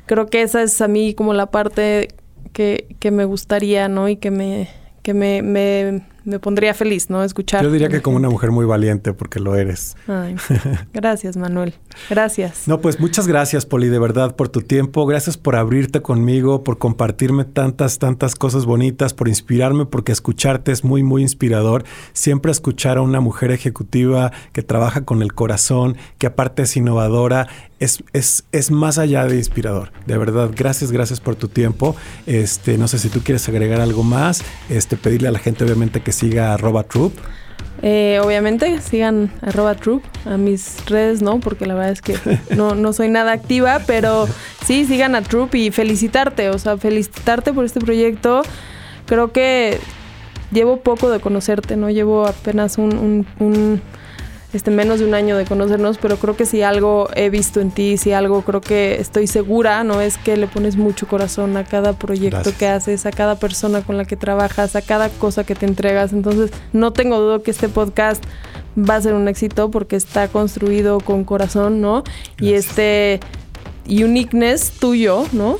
[0.05, 2.09] creo que esa es a mí como la parte
[2.53, 4.09] que, que me gustaría, ¿no?
[4.09, 4.69] Y que me,
[5.03, 7.23] que me, me, me pondría feliz, ¿no?
[7.23, 7.63] Escuchar.
[7.63, 9.95] Yo diría que como una mujer muy valiente, porque lo eres.
[10.07, 10.35] Ay,
[10.93, 11.73] gracias, Manuel.
[12.09, 12.67] Gracias.
[12.67, 15.05] No, pues muchas gracias, Poli, de verdad, por tu tiempo.
[15.05, 20.83] Gracias por abrirte conmigo, por compartirme tantas, tantas cosas bonitas, por inspirarme, porque escucharte es
[20.83, 21.83] muy, muy inspirador.
[22.13, 27.47] Siempre escuchar a una mujer ejecutiva que trabaja con el corazón, que aparte es innovadora,
[27.79, 29.91] es, es, es, más allá de inspirador.
[30.05, 31.95] De verdad, gracias, gracias por tu tiempo.
[32.25, 34.43] Este, no sé si tú quieres agregar algo más.
[34.69, 37.13] Este, pedirle a la gente, obviamente, que siga arroba troop.
[37.81, 41.39] Eh, obviamente, sigan arroba troop a mis redes, ¿no?
[41.39, 42.17] Porque la verdad es que
[42.55, 44.27] no, no soy nada activa, pero
[44.65, 48.41] sí, sigan a troop y felicitarte, o sea, felicitarte por este proyecto.
[49.05, 49.79] Creo que
[50.51, 51.89] llevo poco de conocerte, ¿no?
[51.89, 53.81] Llevo apenas un, un
[54.51, 57.69] este, menos de un año de conocernos, pero creo que si algo he visto en
[57.69, 60.01] ti, si algo creo que estoy segura, ¿no?
[60.01, 63.97] Es que le pones mucho corazón a cada proyecto que haces, a cada persona con
[63.97, 66.13] la que trabajas, a cada cosa que te entregas.
[66.13, 68.23] Entonces, no tengo duda que este podcast
[68.77, 72.03] va a ser un éxito porque está construido con corazón, ¿no?
[72.39, 73.19] Y este
[73.87, 75.57] uniqueness tuyo, ¿no?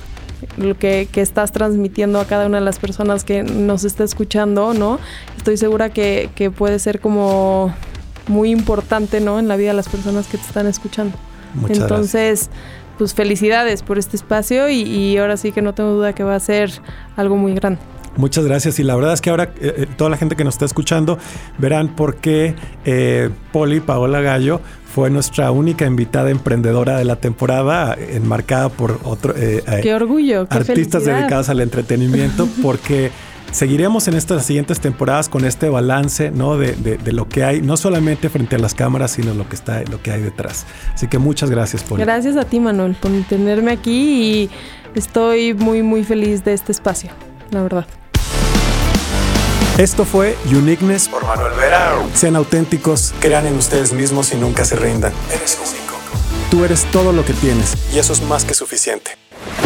[0.57, 4.73] lo que, que, estás transmitiendo a cada una de las personas que nos está escuchando,
[4.73, 4.97] ¿no?
[5.37, 7.73] Estoy segura que, que puede ser como
[8.29, 9.39] muy importante, ¿no?
[9.39, 11.17] En la vida de las personas que te están escuchando.
[11.67, 12.49] Entonces,
[12.97, 16.39] pues felicidades por este espacio y, ahora sí que no tengo duda que va a
[16.39, 16.71] ser
[17.15, 17.79] algo muy grande.
[18.17, 18.79] Muchas gracias.
[18.79, 21.17] Y la verdad es que ahora eh, eh, toda la gente que nos está escuchando
[21.57, 24.61] verán por qué eh, Poli Paola Gallo
[24.93, 31.47] fue nuestra única invitada emprendedora de la temporada, enmarcada por otro qué orgullo, artistas dedicados
[31.49, 33.11] al entretenimiento, porque
[33.51, 36.57] Seguiremos en estas siguientes temporadas con este balance ¿no?
[36.57, 39.83] de, de, lo que hay, no solamente frente a las cámaras, sino lo que, está,
[39.83, 40.65] lo que hay detrás.
[40.93, 44.49] Así que muchas gracias, por Gracias a ti, Manuel, por tenerme aquí y
[44.93, 47.09] estoy muy, muy feliz de este espacio,
[47.51, 47.85] la verdad.
[49.79, 51.93] Esto fue Uniqueness por Manuel Vera.
[52.13, 55.13] Sean auténticos, crean en ustedes mismos y nunca se rindan.
[55.33, 55.95] Eres único.
[56.51, 57.75] Tú eres todo lo que tienes.
[57.93, 59.11] Y eso es más que suficiente.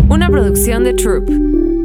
[0.10, 1.83] Una producción de Troop.